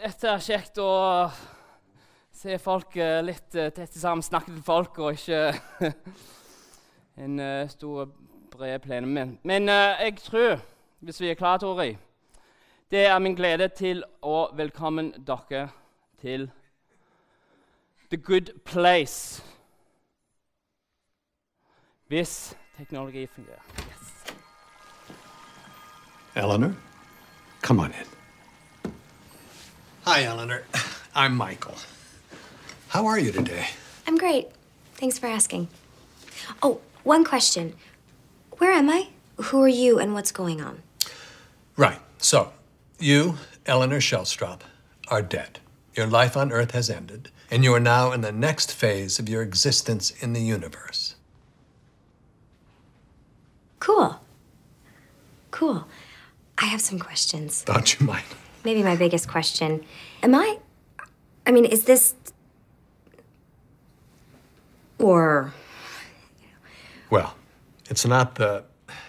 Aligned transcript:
Dette 0.00 0.30
er 0.32 0.40
kjekt 0.40 0.78
å 0.80 0.90
se 2.32 2.54
folk 2.62 2.94
eh, 2.96 3.18
litt 3.20 3.52
uh, 3.58 3.66
tett 3.68 3.92
sammen, 4.00 4.24
snakke 4.24 4.48
til 4.48 4.62
folk, 4.64 4.96
og 4.96 5.18
ikke 5.18 5.90
en 7.26 7.34
uh, 7.36 7.66
stor, 7.68 8.08
bred 8.50 8.78
plenum. 8.80 9.10
Men, 9.12 9.34
men 9.44 9.68
jeg 9.68 10.14
tror, 10.24 10.62
hvis 11.04 11.20
vi 11.20 11.28
er 11.30 11.36
klare, 11.36 11.60
Tori 11.60 11.90
Det 12.90 13.02
er 13.06 13.18
min 13.20 13.36
glede 13.36 13.68
til 13.76 14.00
å 14.24 14.48
velkommen 14.56 15.12
dere 15.20 15.66
til 16.22 16.48
The 18.08 18.16
Good 18.16 18.54
Place. 18.64 19.44
Hvis 22.08 22.56
teknologi 22.78 23.26
fungerer. 23.26 23.60
Yes. 23.84 24.32
Eleanor, 26.34 26.72
come 27.60 27.84
on 27.84 27.92
in. 27.92 28.19
Hi, 30.04 30.24
Eleanor. 30.24 30.62
I'm 31.14 31.36
Michael. 31.36 31.74
How 32.88 33.06
are 33.06 33.18
you 33.18 33.32
today? 33.32 33.68
I'm 34.06 34.16
great. 34.16 34.48
Thanks 34.94 35.18
for 35.18 35.26
asking. 35.26 35.68
Oh, 36.62 36.80
one 37.04 37.24
question. 37.24 37.74
Where 38.58 38.72
am 38.72 38.88
I? 38.90 39.08
Who 39.36 39.62
are 39.62 39.68
you 39.68 39.98
and 39.98 40.14
what's 40.14 40.32
going 40.32 40.60
on? 40.60 40.82
Right. 41.76 42.00
So, 42.18 42.52
you, 42.98 43.36
Eleanor 43.66 43.98
Shellstrop, 44.00 44.60
are 45.08 45.22
dead. 45.22 45.60
Your 45.94 46.06
life 46.06 46.36
on 46.36 46.50
Earth 46.50 46.70
has 46.72 46.88
ended, 46.88 47.30
and 47.50 47.62
you 47.62 47.74
are 47.74 47.80
now 47.80 48.12
in 48.12 48.22
the 48.22 48.32
next 48.32 48.72
phase 48.72 49.18
of 49.18 49.28
your 49.28 49.42
existence 49.42 50.10
in 50.20 50.32
the 50.32 50.40
universe. 50.40 51.14
Cool. 53.80 54.18
Cool. 55.50 55.86
I 56.58 56.66
have 56.66 56.80
some 56.80 56.98
questions. 56.98 57.62
Don't 57.64 57.98
you 57.98 58.06
mind? 58.06 58.24
Maybe 58.64 58.82
my 58.82 58.96
biggest 58.96 59.28
question. 59.28 59.84
Am 60.22 60.34
I. 60.34 60.58
I 61.46 61.52
mean, 61.52 61.64
is 61.64 61.84
this. 61.84 62.14
Or. 64.98 65.52
Well, 67.08 67.34
it's 67.88 68.06
not 68.06 68.36
the 68.36 68.64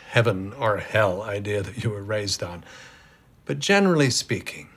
heaven 0.09 0.53
or 0.53 0.77
hell 0.77 1.21
idea 1.21 1.61
that 1.61 1.83
you 1.83 1.89
were 1.89 2.03
raised 2.03 2.43
on. 2.43 2.63
But 3.45 3.59
generally 3.59 4.09
speaking, 4.09 4.69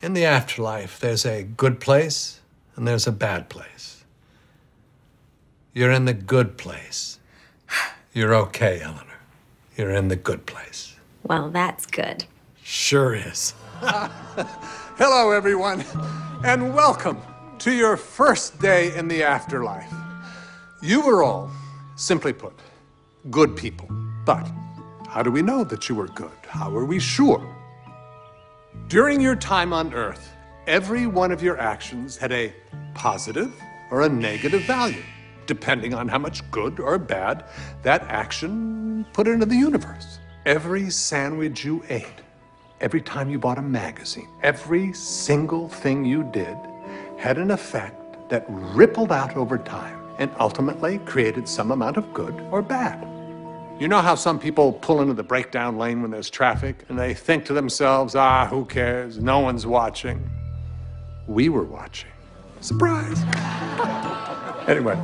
in 0.00 0.12
the 0.12 0.24
afterlife, 0.24 1.00
there's 1.00 1.24
a 1.24 1.42
good 1.44 1.80
place 1.80 2.40
and 2.76 2.86
there's 2.86 3.06
a 3.06 3.12
bad 3.12 3.48
place. 3.48 4.04
You're 5.74 5.90
in 5.90 6.04
the 6.04 6.14
good 6.14 6.58
place. 6.58 7.18
You're 8.12 8.34
okay, 8.34 8.80
Eleanor. 8.80 9.06
You're 9.76 9.90
in 9.90 10.08
the 10.08 10.16
good 10.16 10.46
place. 10.46 10.96
Well, 11.22 11.50
that's 11.50 11.86
good. 11.86 12.24
Sure 12.62 13.14
is. 13.14 13.54
Hello, 14.96 15.32
everyone, 15.32 15.84
and 16.44 16.72
welcome 16.72 17.20
to 17.58 17.72
your 17.72 17.96
first 17.96 18.60
day 18.60 18.94
in 18.94 19.08
the 19.08 19.24
afterlife. 19.24 19.92
You 20.80 21.04
were 21.04 21.24
all, 21.24 21.50
simply 21.96 22.32
put, 22.32 22.52
good 23.28 23.56
people. 23.56 23.88
But 24.24 24.48
how 25.08 25.24
do 25.24 25.32
we 25.32 25.42
know 25.42 25.64
that 25.64 25.88
you 25.88 25.96
were 25.96 26.06
good? 26.06 26.30
How 26.46 26.72
are 26.76 26.84
we 26.84 27.00
sure? 27.00 27.44
During 28.86 29.20
your 29.20 29.34
time 29.34 29.72
on 29.72 29.92
Earth, 29.94 30.32
every 30.68 31.08
one 31.08 31.32
of 31.32 31.42
your 31.42 31.58
actions 31.58 32.16
had 32.16 32.30
a 32.30 32.54
positive 32.94 33.52
or 33.90 34.02
a 34.02 34.08
negative 34.08 34.62
value, 34.62 35.02
depending 35.46 35.92
on 35.92 36.06
how 36.06 36.18
much 36.18 36.48
good 36.52 36.78
or 36.78 36.98
bad 36.98 37.46
that 37.82 38.02
action 38.02 39.04
put 39.12 39.26
into 39.26 39.44
the 39.44 39.56
universe. 39.56 40.20
Every 40.46 40.88
sandwich 40.88 41.64
you 41.64 41.82
ate, 41.88 42.22
every 42.82 43.00
time 43.00 43.30
you 43.30 43.38
bought 43.38 43.58
a 43.58 43.62
magazine, 43.62 44.28
every 44.42 44.92
single 44.92 45.68
thing 45.68 46.04
you 46.04 46.24
did 46.24 46.56
had 47.16 47.38
an 47.38 47.52
effect 47.52 48.28
that 48.28 48.44
rippled 48.48 49.12
out 49.12 49.36
over 49.36 49.56
time 49.56 49.98
and 50.18 50.30
ultimately 50.40 50.98
created 50.98 51.48
some 51.48 51.70
amount 51.70 51.96
of 51.96 52.12
good 52.12 52.34
or 52.50 52.60
bad. 52.60 53.08
You 53.80 53.86
know 53.88 54.00
how 54.00 54.16
some 54.16 54.38
people 54.38 54.72
pull 54.72 55.00
into 55.00 55.14
the 55.14 55.22
breakdown 55.22 55.78
lane 55.78 56.02
when 56.02 56.10
there's 56.10 56.28
traffic 56.28 56.84
and 56.88 56.98
they 56.98 57.14
think 57.14 57.44
to 57.46 57.52
themselves, 57.52 58.16
ah, 58.16 58.46
who 58.46 58.64
cares? 58.64 59.18
No 59.18 59.38
one's 59.38 59.66
watching. 59.66 60.28
We 61.28 61.48
were 61.48 61.64
watching. 61.64 62.10
Surprise. 62.60 63.22
anyway, 64.68 64.96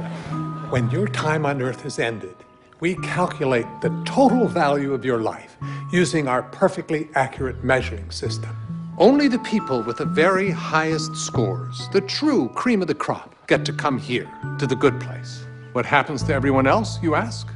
when 0.70 0.90
your 0.90 1.06
time 1.06 1.46
on 1.46 1.62
earth 1.62 1.82
has 1.82 1.98
ended, 1.98 2.34
we 2.80 2.94
calculate 2.96 3.66
the 3.80 3.90
total 4.04 4.46
value 4.46 4.94
of 4.94 5.04
your 5.04 5.20
life 5.20 5.56
using 5.92 6.28
our 6.28 6.42
perfectly 6.44 7.08
accurate 7.14 7.64
measuring 7.64 8.10
system. 8.10 8.54
Only 8.98 9.28
the 9.28 9.38
people 9.40 9.82
with 9.82 9.98
the 9.98 10.04
very 10.04 10.50
highest 10.50 11.16
scores, 11.16 11.88
the 11.92 12.00
true 12.00 12.48
cream 12.50 12.80
of 12.80 12.88
the 12.88 12.94
crop, 12.94 13.34
get 13.46 13.64
to 13.64 13.72
come 13.72 13.98
here 13.98 14.30
to 14.58 14.66
the 14.66 14.76
good 14.76 15.00
place. 15.00 15.44
What 15.72 15.86
happens 15.86 16.22
to 16.24 16.34
everyone 16.34 16.66
else, 16.66 17.02
you 17.02 17.14
ask? 17.14 17.48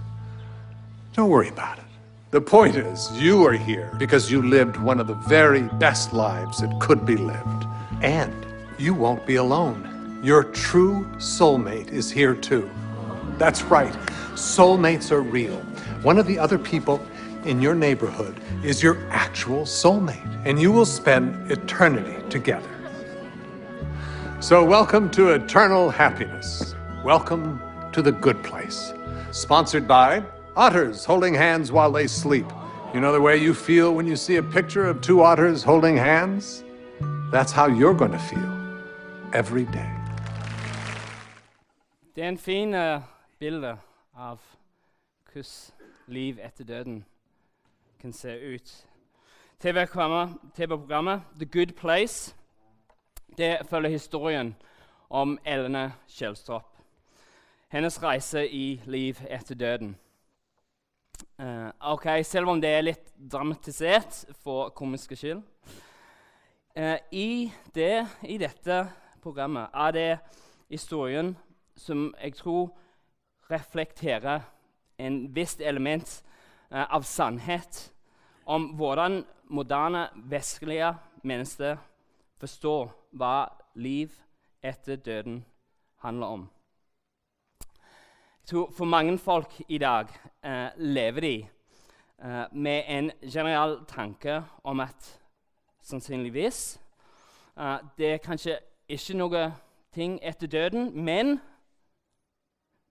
Don't 1.15 1.31
worry 1.31 1.49
about 1.49 1.79
it. 1.79 1.85
The 2.31 2.41
point 2.41 2.77
is, 2.77 3.11
you 3.13 3.45
are 3.47 3.53
here 3.53 3.95
because 3.99 4.31
you 4.31 4.43
lived 4.43 4.77
one 4.77 4.99
of 4.99 5.07
the 5.07 5.15
very 5.15 5.63
best 5.79 6.13
lives 6.13 6.61
that 6.61 6.81
could 6.81 7.05
be 7.05 7.17
lived. 7.17 7.67
And 8.01 8.35
you 8.79 8.95
won't 8.95 9.27
be 9.27 9.37
alone. 9.37 10.21
Your 10.25 10.45
true 10.45 11.05
soulmate 11.17 11.93
is 11.93 12.11
here 12.11 12.35
too. 12.35 12.71
That's 13.37 13.63
right, 13.63 13.95
soulmates 14.35 15.11
are 15.11 15.23
real. 15.23 15.59
One 16.03 16.19
of 16.19 16.27
the 16.27 16.39
other 16.39 16.59
people 16.59 17.01
in 17.45 17.61
your 17.61 17.75
neighborhood 17.75 18.41
is 18.65 18.83
your 18.83 18.97
actual 19.11 19.63
soulmate, 19.63 20.47
and 20.47 20.61
you 20.61 20.73
will 20.73 20.87
spend 20.87 21.51
eternity 21.51 22.17
together. 22.31 22.69
So, 24.41 24.65
welcome 24.65 25.11
to 25.11 25.31
eternal 25.31 25.91
happiness. 25.91 26.75
Welcome 27.05 27.61
to 27.93 28.03
the 28.03 28.13
good 28.13 28.43
place. 28.43 28.93
Sponsored 29.31 29.87
by 29.87 30.23
Otters 30.57 31.05
Holding 31.05 31.35
Hands 31.35 31.71
While 31.71 31.93
They 31.93 32.07
Sleep. 32.07 32.47
You 32.95 33.01
know 33.01 33.13
the 33.13 33.21
way 33.21 33.37
you 33.37 33.55
feel 33.55 33.95
when 33.95 34.07
you 34.07 34.17
see 34.17 34.37
a 34.37 34.43
picture 34.43 34.87
of 34.87 35.01
two 35.01 35.23
otters 35.23 35.63
holding 35.63 35.97
hands? 35.97 36.65
That's 37.31 37.53
how 37.53 37.67
you're 37.67 37.95
going 37.95 38.13
to 38.13 38.19
feel 38.19 38.53
every 39.33 39.65
day. 39.65 39.91
Det 42.15 42.25
er 42.25 42.29
en 42.29 42.39
fin 42.39 42.75
uh, 42.75 43.01
bilde 43.39 43.77
av 44.15 44.41
hvordan 45.33 46.13
liv 46.13 46.39
etter 46.43 46.65
døden 46.65 47.05
kan 48.01 48.13
se 48.13 48.35
ut. 48.55 48.87
TV-programmet 49.61 50.39
TV 50.55 50.77
The 51.39 51.47
Good 51.47 51.73
Place 51.77 52.35
det 53.39 53.67
følger 53.69 53.91
historien 53.91 54.57
om 55.11 55.39
Elene 55.45 55.93
Kjellstrop. 56.09 56.77
Hennes 57.69 58.03
reise 58.03 58.49
i 58.49 58.83
liv 58.85 59.17
etter 59.31 59.55
døden. 59.55 59.97
Uh, 61.39 61.71
ok, 61.81 62.07
Selv 62.25 62.49
om 62.49 62.61
det 62.61 62.69
er 62.71 62.85
litt 62.85 63.13
dramatisert 63.17 64.25
for 64.43 64.69
komiske 64.69 65.17
skyld 65.17 65.41
uh, 66.77 66.99
i, 67.11 67.53
det, 67.75 68.07
I 68.23 68.37
dette 68.39 68.83
programmet 69.23 69.71
er 69.73 69.91
det 69.97 70.19
historien 70.69 71.37
som 71.77 72.11
jeg 72.21 72.35
tror 72.35 72.75
reflekterer 73.51 74.41
en 74.99 75.25
visst 75.35 75.61
element 75.61 76.23
uh, 76.71 76.87
av 76.95 77.03
sannhet 77.03 77.93
om 78.45 78.73
hvordan 78.77 79.23
moderne 79.53 80.09
vestlige 80.31 80.95
mennesker 81.23 81.77
forstår 82.41 82.91
hva 83.13 83.47
liv 83.75 84.13
etter 84.63 84.97
døden 84.97 85.45
handler 86.03 86.27
om. 86.27 86.51
Jeg 88.43 88.47
tror 88.47 88.73
For 88.77 88.85
mange 88.85 89.19
folk 89.19 89.61
i 89.69 89.79
dag 89.79 90.09
eh, 90.45 90.69
lever 90.77 91.21
de 91.21 91.47
eh, 92.25 92.45
med 92.53 92.83
en 92.89 93.11
generell 93.23 93.85
tanke 93.89 94.43
om 94.65 94.81
at 94.81 95.21
sannsynligvis 95.83 96.81
eh, 97.59 97.79
det 97.99 98.13
er 98.13 98.19
kanskje 98.19 98.59
ikke 98.89 99.17
noe 99.17 99.45
ting 99.95 100.19
etter 100.23 100.47
døden, 100.47 100.91
men 101.05 101.41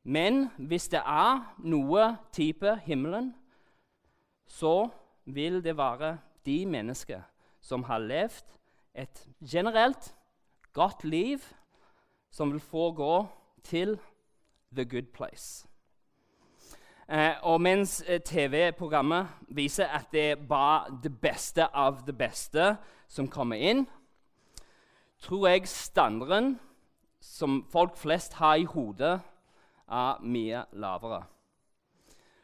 men 0.03 0.49
hvis 0.57 0.87
det 0.89 1.01
er 1.05 1.43
noe 1.57 2.17
type 2.33 2.75
himmelen, 2.85 3.33
så 4.47 4.89
vil 5.25 5.63
det 5.63 5.77
være 5.77 6.17
de 6.45 6.65
mennesker 6.65 7.21
som 7.61 7.83
har 7.83 8.01
levd 8.01 8.57
et 8.97 9.27
generelt 9.51 10.15
godt 10.73 11.03
liv, 11.03 11.39
som 12.31 12.51
vil 12.51 12.59
få 12.59 12.91
gå 12.91 13.27
til 13.63 13.99
the 14.75 14.85
good 14.85 15.11
place. 15.13 15.67
Eh, 17.11 17.35
og 17.43 17.61
mens 17.61 18.03
eh, 18.07 18.21
TV-programmet 18.21 19.27
viser 19.47 19.85
at 19.85 20.07
det 20.11 20.31
er 20.31 20.35
bare 20.49 20.99
det 21.03 21.11
beste 21.21 21.65
av 21.75 22.05
det 22.07 22.17
beste 22.17 22.75
som 23.07 23.27
kommer 23.27 23.59
inn, 23.59 23.83
tror 25.19 25.49
jeg 25.51 25.67
standarden 25.67 26.55
som 27.21 27.65
folk 27.69 27.97
flest 27.97 28.33
har 28.39 28.55
i 28.55 28.63
hodet, 28.63 29.19
er 29.91 30.21
mye 30.23 30.63
lavere. 30.73 31.23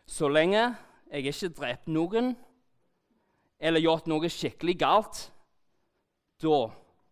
Så 0.07 0.27
lenge 0.27 0.75
jeg 1.11 1.25
ikke 1.31 1.49
drept 1.55 1.87
noen 1.87 2.35
eller 3.59 3.81
gjort 3.81 4.07
noe 4.07 4.29
skikkelig 4.29 4.77
galt, 4.79 5.21
da 6.43 6.67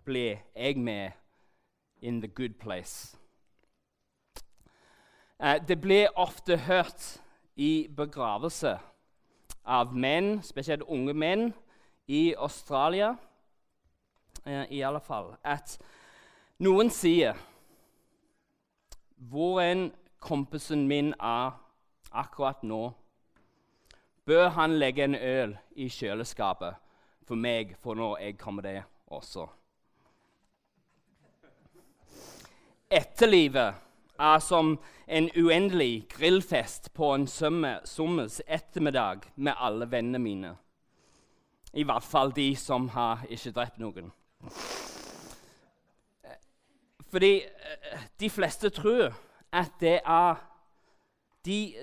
blir 0.06 0.44
jeg 0.54 0.78
med 0.78 1.12
in 2.02 2.22
the 2.22 2.28
good 2.28 2.60
place. 2.62 3.18
Eh, 5.40 5.68
det 5.68 5.82
blir 5.82 6.08
ofte 6.16 6.58
hørt 6.58 7.22
i 7.56 7.88
begravelse 7.98 8.78
av 9.66 9.96
menn, 9.96 10.44
spesielt 10.44 10.86
unge 10.88 11.14
menn, 11.14 11.54
i 12.08 12.36
Australia 12.38 13.16
eh, 14.46 14.66
i 14.70 14.82
alle 14.86 15.02
fall, 15.02 15.34
at 15.44 15.80
noen 16.62 16.92
sier 16.94 17.34
Hvor 19.16 19.58
enn 19.64 19.88
kompisen 20.26 20.88
min 20.90 21.14
er 21.20 21.54
akkurat 22.12 22.64
nå, 22.64 22.90
bør 24.26 24.50
han 24.58 24.80
legge 24.82 25.06
en 25.06 25.16
øl 25.16 25.54
i 25.76 25.90
kjøleskapet 25.90 26.82
for 27.26 27.38
meg, 27.38 27.76
for 27.82 27.98
når 27.98 28.18
jeg 28.24 28.38
kommer 28.42 28.66
der 28.66 28.82
også. 29.08 29.46
Etterlivet 32.90 33.76
er 34.20 34.40
som 34.40 34.78
en 35.08 35.30
uendelig 35.38 36.08
grillfest 36.10 36.94
på 36.94 37.12
en 37.14 37.28
sommers 37.28 38.42
ettermiddag 38.48 39.28
med 39.36 39.54
alle 39.58 39.92
vennene 39.92 40.20
mine. 40.20 40.56
I 41.74 41.84
hvert 41.84 42.04
fall 42.04 42.32
de 42.36 42.56
som 42.56 42.90
har 42.90 43.26
ikke 43.30 43.52
drept 43.52 43.82
noen. 43.82 44.14
Fordi 47.12 47.34
eh, 47.44 48.06
de 48.20 48.30
fleste 48.30 48.70
tror 48.70 49.14
at 49.56 49.72
det 49.80 50.00
er 50.04 50.42
de, 51.46 51.74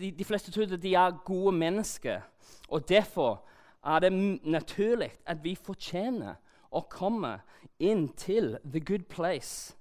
de, 0.00 0.10
de 0.10 0.24
fleste 0.24 0.52
tror 0.52 0.62
at 0.62 0.82
de 0.82 0.94
er 0.94 1.10
gode 1.24 1.52
mennesker. 1.52 2.20
Og 2.68 2.88
derfor 2.88 3.42
er 3.84 3.98
det 3.98 4.12
naturlig 4.44 5.12
at 5.26 5.44
vi 5.44 5.54
fortjener 5.54 6.34
å 6.72 6.82
komme 6.90 7.38
inn 7.78 8.08
til 8.16 8.56
the 8.64 8.80
good 8.80 9.06
place. 9.10 9.76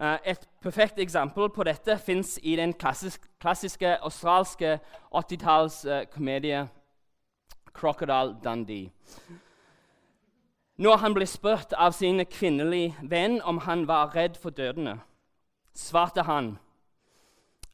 Uh, 0.00 0.16
et 0.24 0.48
perfekt 0.62 0.98
eksempel 0.98 1.50
på 1.52 1.64
dette 1.64 1.98
fins 1.98 2.38
i 2.42 2.56
den 2.56 2.72
klassisk, 2.72 3.26
klassiske 3.40 3.98
australske 4.00 4.78
80-talls 5.12 5.84
uh, 5.84 6.66
Crocodile 7.72 8.36
Dundee. 8.44 8.90
Når 10.76 10.96
han 10.96 11.14
ble 11.14 11.26
spurt 11.28 11.74
av 11.76 11.92
sin 11.92 12.24
kvinnelige 12.24 12.94
venn 13.02 13.42
om 13.44 13.58
han 13.66 13.84
var 13.88 14.14
redd 14.16 14.38
for 14.40 14.50
dødene, 14.50 14.96
svarte 15.74 16.22
han 16.22 16.58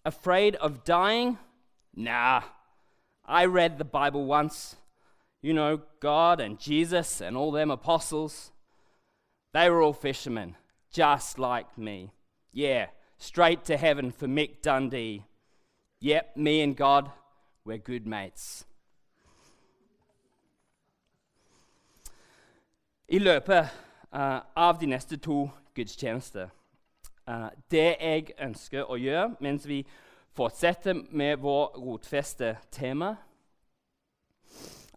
Afraid 0.05 0.55
of 0.57 0.85
dying? 0.85 1.37
Nah. 1.95 2.43
I 3.25 3.45
read 3.47 3.77
the 3.77 3.85
Bible 3.85 4.25
once. 4.25 4.77
You 5.43 5.53
know, 5.53 5.81
God 5.99 6.41
and 6.41 6.61
Jesus 6.61 7.21
and 7.21 7.37
all 7.37 7.51
them 7.51 7.73
apostles. 7.73 8.53
They 9.53 9.69
were 9.69 9.83
all 9.83 9.93
fishermen, 9.93 10.55
just 10.93 11.39
like 11.39 11.77
me. 11.77 12.13
Yeah, 12.53 12.87
straight 13.19 13.65
to 13.65 13.77
heaven 13.77 14.13
for 14.13 14.29
Mick 14.29 14.63
Dundee. 14.63 15.25
Yep, 16.01 16.37
me 16.37 16.61
and 16.63 16.77
God, 16.77 17.11
we're 17.65 17.79
good 17.79 18.07
mates. 18.07 18.65
I 23.13 23.19
løpet 23.19 23.71
uh, 24.13 24.41
av 24.57 24.79
de 24.79 24.87
neste 24.87 25.17
to 25.17 25.51
gudstjenester 25.75 26.51
Uh, 27.31 27.49
det 27.71 27.97
jeg 27.99 28.29
ønsker 28.39 28.87
å 28.87 28.95
gjøre 29.03 29.33
mens 29.43 29.65
vi 29.67 29.81
fortsetter 30.37 31.01
med 31.11 31.41
vår 31.43 31.75
rotfeste 31.83 32.53
tema, 32.71 33.17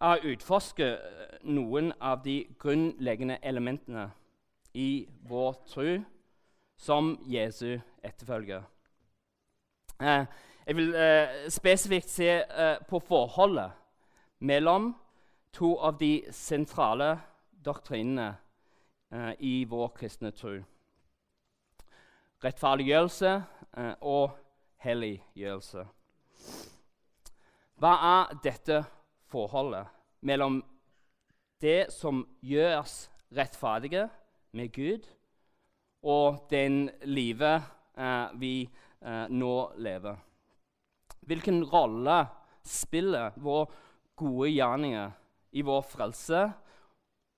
er 0.00 0.20
å 0.20 0.30
utforske 0.30 0.86
eh, 0.86 1.32
noen 1.50 1.90
av 1.98 2.22
de 2.24 2.36
grunnleggende 2.60 3.40
elementene 3.42 4.06
i 4.78 5.08
vår 5.28 5.58
tro 5.72 5.98
som 6.78 7.10
Jesu 7.26 7.80
etterfølger. 8.04 8.62
Uh, 9.98 10.22
jeg 10.68 10.78
vil 10.78 10.94
uh, 10.94 11.36
spesifikt 11.50 12.14
se 12.14 12.30
på 12.88 13.04
forholdet 13.10 13.74
mellom 14.38 14.92
to 15.52 15.74
av 15.82 15.98
de 15.98 16.14
sentrale 16.30 17.16
doktrinene 17.64 18.36
i 19.42 19.64
vår 19.66 19.88
kristne 19.98 20.30
tro 20.30 20.60
rettferdiggjørelse 22.44 23.32
eh, 23.76 23.94
og 24.00 24.36
helliggjørelse. 24.84 25.84
Hva 27.80 27.92
er 28.04 28.34
dette 28.44 28.82
forholdet 29.30 29.88
mellom 30.26 30.60
det 31.60 31.90
som 31.92 32.22
gjøres 32.44 33.06
rettferdige 33.36 34.08
med 34.56 34.72
Gud, 34.74 35.06
og 36.02 36.46
den 36.50 36.88
livet 37.04 37.60
eh, 37.96 38.26
vi 38.40 38.54
eh, 38.64 39.26
nå 39.28 39.54
lever? 39.80 40.20
Hvilken 41.28 41.62
rolle 41.68 42.22
spiller 42.66 43.36
våre 43.40 43.68
gode 44.20 44.50
gjerninger 44.52 45.12
i 45.56 45.62
vår 45.64 45.84
frelse 45.88 46.46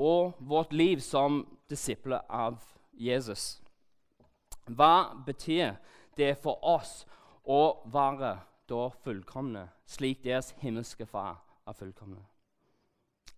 og 0.02 0.38
vårt 0.38 0.72
liv 0.74 1.02
som 1.02 1.42
disipler 1.70 2.22
av 2.30 2.58
Jesus? 2.98 3.61
Hva 4.66 5.14
betyr 5.26 5.74
det 6.16 6.36
for 6.38 6.58
oss 6.64 7.02
å 7.44 7.82
være 7.90 8.36
da 8.70 8.88
fullkomne, 9.02 9.66
slik 9.86 10.22
deres 10.24 10.52
himmelske 10.62 11.06
Far 11.06 11.42
er 11.66 11.76
fullkomne? 11.76 12.22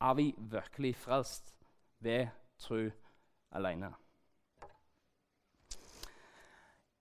Er 0.01 0.15
vi 0.15 0.35
virkelig 0.39 0.97
frelst 0.97 1.55
ved 2.01 2.29
tro 2.59 2.91
alene? 3.53 3.95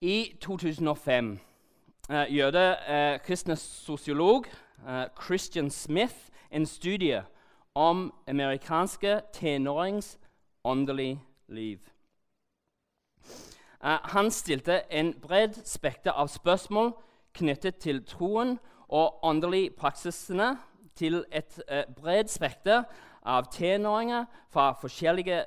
I 0.02 0.36
2005 0.42 1.40
eh, 2.10 2.36
gjorde 2.36 2.64
uh, 2.90 3.20
kristne 3.24 3.56
sosiolog 3.56 4.48
eh, 4.88 5.06
Christian 5.16 5.70
Smith 5.72 6.30
en 6.52 6.66
studie 6.66 7.24
om 7.76 8.14
amerikanske 8.28 9.22
tenårings 9.34 10.20
åndelige 10.64 11.20
liv. 11.48 11.80
Eh, 13.84 13.98
han 14.04 14.32
stilte 14.32 14.82
en 14.92 15.14
bred 15.22 15.54
spekter 15.66 16.12
av 16.12 16.28
spørsmål 16.28 16.94
knyttet 17.36 17.82
til 17.84 18.04
troen 18.08 18.60
og 18.88 19.26
åndelige 19.26 19.74
praksisene 19.76 20.54
til 20.96 21.26
et 21.32 21.58
bred 21.68 21.96
bredt 21.96 22.30
spekter 22.32 22.84
av 23.26 23.50
tenåringer 23.52 24.26
fra 24.54 24.72
forskjellige 24.80 25.44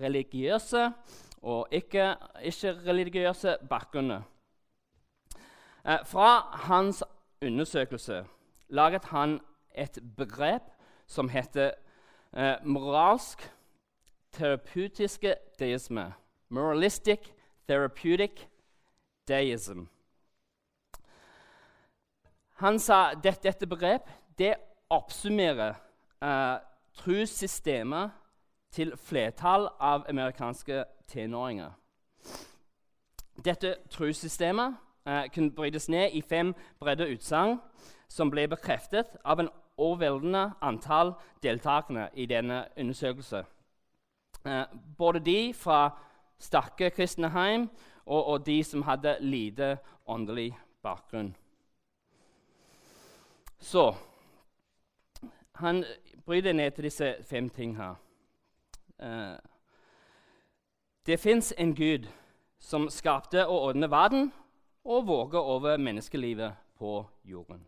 religiøse 0.00 0.90
og 1.42 1.68
ikke-religiøse 1.70 3.50
ikke 3.52 3.68
bakgrunner. 3.68 4.22
Uh, 5.84 6.02
fra 6.04 6.50
hans 6.66 7.04
undersøkelse 7.42 8.24
laget 8.68 9.04
han 9.04 9.40
et 9.74 9.98
begrep 10.16 10.62
som 11.06 11.28
heter 11.28 11.70
moralsk 12.62 13.52
terapeutiske 14.32 15.34
deisme. 15.58 16.12
Moralistic 16.48 17.37
therapeutic 17.68 18.48
deism. 19.28 19.84
Han 22.58 22.78
sa 22.78 23.10
at 23.10 23.24
dette, 23.44 23.66
begrep 23.66 24.10
det 24.38 24.54
oppsummerer 24.90 25.74
eh, 26.22 26.56
trossystemet 26.94 28.10
til 28.72 28.96
flertall 28.96 29.68
av 29.80 30.06
amerikanske 30.08 30.84
tenåringer. 31.08 31.70
Dette 33.44 33.76
trossystemet 33.90 34.74
eh, 35.06 35.28
kunne 35.34 35.54
brytes 35.54 35.88
ned 35.88 36.10
i 36.12 36.22
fem 36.22 36.54
bredde 36.80 37.06
utsagn 37.12 37.60
som 38.08 38.30
ble 38.30 38.48
bekreftet 38.48 39.16
av 39.24 39.40
en 39.40 39.52
overveldende 39.78 40.50
antall 40.60 41.14
deltakende 41.42 42.08
i 42.14 42.26
denne 42.26 42.64
undersøkelsen. 42.76 43.46
Eh, 44.46 44.64
både 44.98 45.20
de 45.20 45.54
fra 45.54 45.98
sterke 46.40 46.90
kristne 46.90 47.30
hjem, 47.32 47.68
og, 48.06 48.26
og 48.26 48.46
de 48.46 48.64
som 48.64 48.82
hadde 48.82 49.16
lite 49.20 49.76
åndelig 50.06 50.58
bakgrunn. 50.82 51.36
Så 53.58 53.94
Han 55.58 55.84
bryter 56.26 56.52
ned 56.52 56.70
til 56.70 56.84
disse 56.84 57.16
fem 57.26 57.50
ting 57.50 57.76
her. 57.76 57.94
Uh, 58.98 59.38
det 61.06 61.20
fins 61.20 61.54
en 61.58 61.74
Gud 61.74 62.06
som 62.58 62.88
skapte 62.90 63.46
og 63.46 63.60
ordner 63.60 63.88
verden 63.88 64.32
og 64.84 65.06
våger 65.06 65.38
over 65.38 65.76
menneskelivet 65.76 66.54
på 66.78 67.06
jorden. 67.24 67.66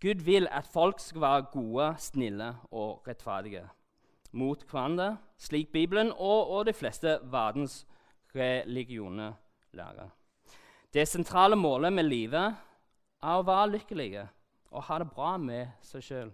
Gud 0.00 0.24
vil 0.24 0.48
at 0.50 0.66
folk 0.66 1.00
skal 1.00 1.20
være 1.20 1.42
gode, 1.52 1.94
snille 1.98 2.56
og 2.70 3.08
rettferdige 3.08 3.68
mot 4.32 4.62
hverandre, 4.70 5.16
slik 5.38 5.72
Bibelen 5.72 6.12
og, 6.12 6.50
og 6.50 6.66
de 6.66 6.72
fleste 6.72 7.18
verdens 7.32 7.86
religioner 8.34 9.32
lærer. 9.72 10.10
Det 10.94 11.08
sentrale 11.08 11.56
målet 11.56 11.92
med 11.92 12.04
livet 12.04 12.54
er 13.22 13.38
å 13.38 13.46
være 13.46 13.70
lykkelige 13.76 14.26
og 14.70 14.86
ha 14.86 14.98
det 14.98 15.10
bra 15.10 15.36
med 15.38 15.70
seg 15.82 16.04
sjøl. 16.04 16.30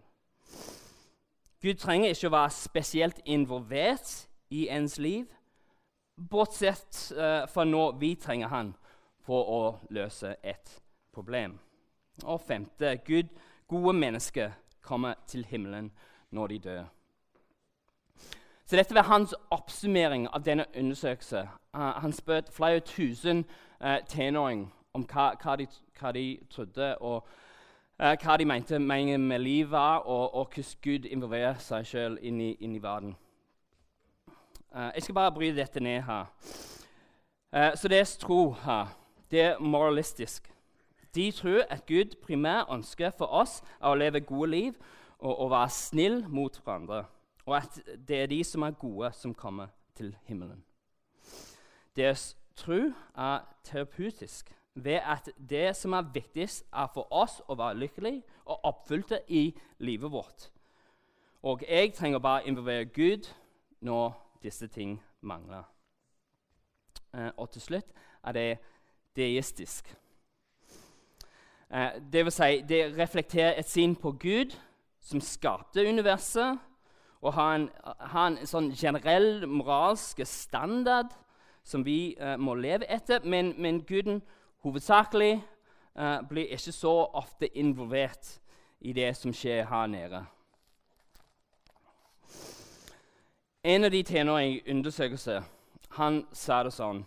Gud 1.62 1.80
trenger 1.80 2.12
ikke 2.12 2.28
å 2.28 2.36
være 2.36 2.54
spesielt 2.54 3.20
involvert 3.24 4.10
i 4.52 4.66
ens 4.72 4.98
liv, 5.00 5.24
bortsett 6.16 7.00
uh, 7.16 7.44
fra 7.48 7.64
når 7.64 7.96
vi 8.00 8.14
trenger 8.20 8.52
han 8.52 8.74
for 9.26 9.48
å 9.50 9.62
løse 9.92 10.36
et 10.44 10.76
problem. 11.12 11.56
Og 12.24 12.40
femte 12.40 12.96
Gud, 13.04 13.32
gode 13.68 13.96
mennesker 13.96 14.52
kommer 14.84 15.18
til 15.26 15.44
himmelen 15.48 15.90
når 16.30 16.54
de 16.54 16.58
dør. 16.68 16.84
Så 18.66 18.76
Dette 18.76 18.94
var 18.94 19.02
hans 19.02 19.34
oppsummering 19.50 20.28
av 20.34 20.42
denne 20.42 20.64
undersøkelsen. 20.76 21.46
Uh, 21.76 21.80
han 21.80 22.12
spurte 22.12 22.52
flere 22.52 22.80
tusen 22.80 23.44
uh, 23.84 23.98
tenåringer 24.08 24.66
om 24.94 25.04
hva, 25.06 25.28
hva, 25.42 25.54
de, 25.56 25.68
hva, 26.00 26.10
de, 26.12 26.38
trodde, 26.50 26.98
og 26.98 27.28
uh, 28.02 28.16
hva 28.24 28.36
de 28.36 28.44
mente 28.44 28.78
meningen 28.78 29.28
med 29.28 29.38
livet 29.38 29.70
var, 29.70 29.98
og, 29.98 30.34
og 30.34 30.50
hvordan 30.54 30.82
Gud 30.82 31.06
involverer 31.06 31.62
seg 31.62 31.86
sjøl 31.86 32.18
inn, 32.20 32.40
inn, 32.40 32.74
i 32.74 32.82
verden. 32.82 33.16
jeg 34.74 35.02
skal 35.02 35.14
bare 35.14 35.32
bryte 35.32 35.56
dette 35.56 35.80
ned 35.80 36.02
her. 36.02 36.26
så 37.74 37.88
deres 37.88 38.16
tro 38.16 38.50
her, 38.50 38.86
det 39.30 39.40
er 39.40 39.58
moralistisk. 39.58 40.52
De 41.14 41.30
tror 41.30 41.62
at 41.70 41.86
Gud 41.86 42.16
primært 42.22 42.66
ønsker 42.70 43.10
for 43.10 43.26
oss 43.26 43.62
å 43.80 43.94
leve 43.94 44.20
gode 44.20 44.50
liv 44.50 44.72
og, 45.18 45.40
og 45.40 45.50
være 45.50 45.70
snill 45.70 46.24
mot 46.28 46.60
hverandre 46.64 47.04
og 47.46 47.56
at 47.56 47.80
det 48.08 48.22
er 48.22 48.26
de 48.26 48.44
som 48.44 48.62
er 48.62 48.70
gode, 48.70 49.12
som 49.12 49.34
kommer 49.34 49.66
til 49.94 50.16
himmelen. 50.24 50.64
Deres 51.96 52.36
tro 52.56 52.92
er 53.16 53.40
terapeutisk 53.64 54.52
ved 54.74 54.92
at 54.92 55.30
det 55.50 55.76
som 55.76 55.92
er 55.92 56.02
viktigst, 56.12 56.66
er 56.72 56.86
for 56.94 57.08
oss 57.12 57.40
å 57.48 57.56
være 57.56 57.78
lykkelige 57.80 58.22
og 58.44 58.64
oppfylte 58.64 59.20
i 59.28 59.54
livet 59.78 60.12
vårt. 60.12 60.50
Og 61.42 61.62
jeg 61.68 61.94
trenger 61.94 62.18
bare 62.18 62.46
involvere 62.46 62.84
Gud 62.84 63.28
når 63.80 64.12
disse 64.42 64.66
ting 64.66 65.02
mangler. 65.20 65.62
Eh, 67.14 67.30
og 67.36 67.50
til 67.50 67.62
slutt 67.62 67.92
er 68.24 68.32
det 68.32 68.58
deistisk. 69.16 69.96
Eh, 71.70 71.90
det 72.12 72.24
vil 72.24 72.32
si, 72.32 72.60
det 72.68 72.98
reflekterer 72.98 73.58
et 73.58 73.70
syn 73.70 73.96
på 73.96 74.12
Gud 74.12 74.56
som 75.00 75.20
skapte 75.20 75.88
universet, 75.88 76.58
og 77.20 77.32
ha 77.32 77.46
en, 77.54 77.68
ha 78.12 78.26
en 78.26 78.38
sånn 78.46 78.70
generell 78.76 79.46
moralsk 79.48 80.20
standard 80.28 81.14
som 81.66 81.84
vi 81.84 82.14
eh, 82.20 82.36
må 82.38 82.54
leve 82.54 82.86
etter. 82.92 83.24
Men, 83.24 83.54
men 83.58 83.82
Guden 83.86 84.20
hovedsakelig 84.64 85.40
eh, 85.96 86.18
blir 86.28 86.52
ikke 86.54 86.72
så 86.72 86.94
ofte 87.16 87.50
involvert 87.58 88.36
i 88.80 88.92
det 88.92 89.10
som 89.16 89.34
skjer 89.34 89.66
her 89.70 89.86
nede. 89.90 90.22
En 93.66 93.84
av 93.84 93.90
de 93.90 94.02
tjener 94.06 94.38
i 94.38 94.62
undersøkelsen 94.70 95.42
han 95.96 96.26
sa 96.32 96.62
det 96.62 96.74
sånn 96.76 97.06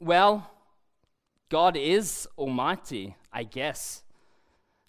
Well, 0.00 0.40
God 1.50 1.76
is 1.76 2.26
almighty, 2.38 3.14
I 3.32 3.44
guess. 3.44 4.02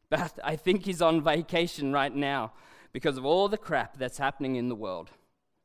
But 0.09 0.39
I 0.43 0.55
think 0.55 0.85
he's 0.85 1.01
on 1.01 1.21
vacation 1.21 1.93
right 1.93 2.15
now 2.15 2.51
because 2.91 3.17
of 3.17 3.25
all 3.25 3.47
the 3.49 3.57
crap 3.57 3.97
that's 3.97 4.17
happening 4.17 4.55
in 4.55 4.69
the 4.69 4.75
world. 4.75 5.09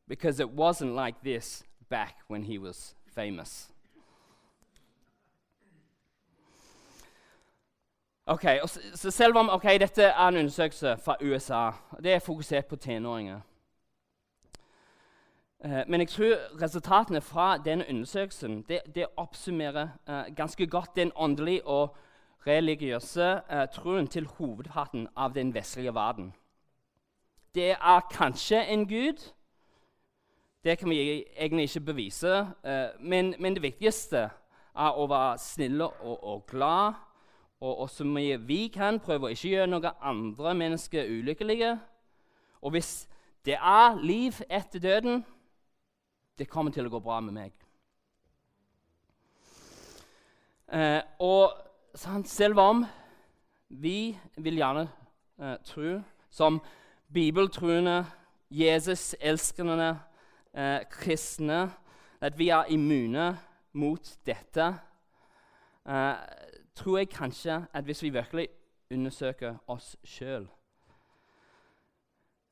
Because 0.09 0.41
it 0.41 0.51
wasn't 0.51 0.95
like 0.95 1.23
this 1.23 1.65
back 1.89 2.17
when 2.29 2.45
he 2.45 2.59
was 2.59 2.95
famous. 3.07 3.71
Ok, 8.29 8.45
så 8.95 9.11
Selv 9.11 9.37
om 9.37 9.51
okay, 9.51 9.79
dette 9.79 10.03
er 10.03 10.29
en 10.29 10.37
undersøkelse 10.37 10.97
fra 11.05 11.17
USA, 11.23 11.71
det 12.03 12.13
er 12.13 12.19
fokusert 12.19 12.67
på 12.67 12.77
tenåringer 12.77 13.41
eh, 15.65 15.83
Men 15.87 16.01
jeg 16.01 16.09
tror 16.09 16.63
resultatene 16.63 17.21
fra 17.21 17.59
denne 17.59 17.85
undersøkelsen 17.89 18.63
det, 18.69 18.81
det 18.95 19.07
oppsummerer 19.17 19.89
eh, 20.09 20.35
ganske 20.37 20.67
godt 20.67 20.97
den 20.97 21.13
åndelige 21.17 21.67
og 21.67 21.97
religiøse 22.47 23.41
eh, 23.51 23.69
troen 23.73 24.09
til 24.09 24.27
hovedparten 24.27 25.09
av 25.17 25.35
den 25.35 25.55
vestlige 25.55 25.95
verden 25.95 26.33
det 27.57 27.71
er 27.73 28.09
kanskje 28.13 28.61
en 28.69 28.85
gud. 28.89 29.23
Det 30.65 30.79
kan 30.79 30.91
vi 30.91 31.25
egentlig 31.37 31.63
ikke 31.63 31.81
bevise. 31.81 32.39
Eh, 32.65 32.89
men, 33.01 33.35
men, 33.39 33.55
det 33.55 33.63
viktigste 33.63 34.29
er 34.77 34.99
å 34.99 35.07
være 35.09 35.39
snille 35.41 35.89
og, 35.89 36.25
og 36.25 36.47
glad. 36.51 36.99
Og, 37.61 37.79
og 37.79 37.91
så 37.91 38.05
mye 38.05 38.37
vi 38.45 38.67
kan, 38.69 39.01
prøve 39.01 39.31
å 39.31 39.33
ikke 39.33 39.55
gjøre 39.55 39.71
noen 39.73 40.03
andre 40.03 40.55
mennesker 40.55 41.09
ulykkelige. 41.09 41.79
Og 42.61 42.77
hvis 42.77 43.09
det 43.47 43.57
er 43.57 43.97
liv 44.03 44.37
etter 44.51 44.83
døden, 44.83 45.25
det 46.39 46.51
kommer 46.53 46.75
til 46.75 46.87
å 46.87 46.93
gå 46.93 47.01
bra 47.01 47.21
med 47.25 47.39
meg. 47.39 47.55
Eh, 50.67 51.01
og 51.23 51.55
selv 52.27 52.61
om 52.61 52.85
vi 53.69 54.19
vil 54.37 54.59
gjerne 54.59 54.89
eh, 55.41 55.57
tro 55.65 56.01
som 56.31 56.59
bibeltruende, 57.13 58.07
Jesus-elskende 58.51 59.99
eh, 60.55 60.81
kristne, 60.91 61.73
at 62.21 62.39
vi 62.39 62.49
er 62.49 62.65
immune 62.69 63.39
mot 63.73 64.19
dette, 64.27 64.67
eh, 65.89 66.15
tror 66.75 66.99
jeg 66.99 67.09
kanskje 67.09 67.67
at 67.73 67.85
hvis 67.85 68.03
vi 68.03 68.11
virkelig 68.11 68.49
undersøker 68.91 69.57
oss 69.67 69.97
sjøl 70.05 70.49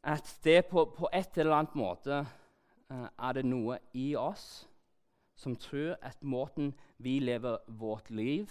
At 0.02 0.38
det 0.44 0.66
på, 0.66 0.84
på, 0.98 1.08
et 1.12 1.38
eller 1.38 1.56
annet 1.56 1.74
måte 1.74 2.26
eh, 2.90 3.08
er 3.18 3.32
det 3.32 3.44
noe 3.44 3.78
i 3.94 4.14
oss 4.16 4.68
som 5.36 5.56
tror 5.56 5.96
at 6.02 6.22
måten 6.22 6.74
vi 6.98 7.18
lever 7.18 7.56
vårt 7.66 8.10
liv, 8.10 8.50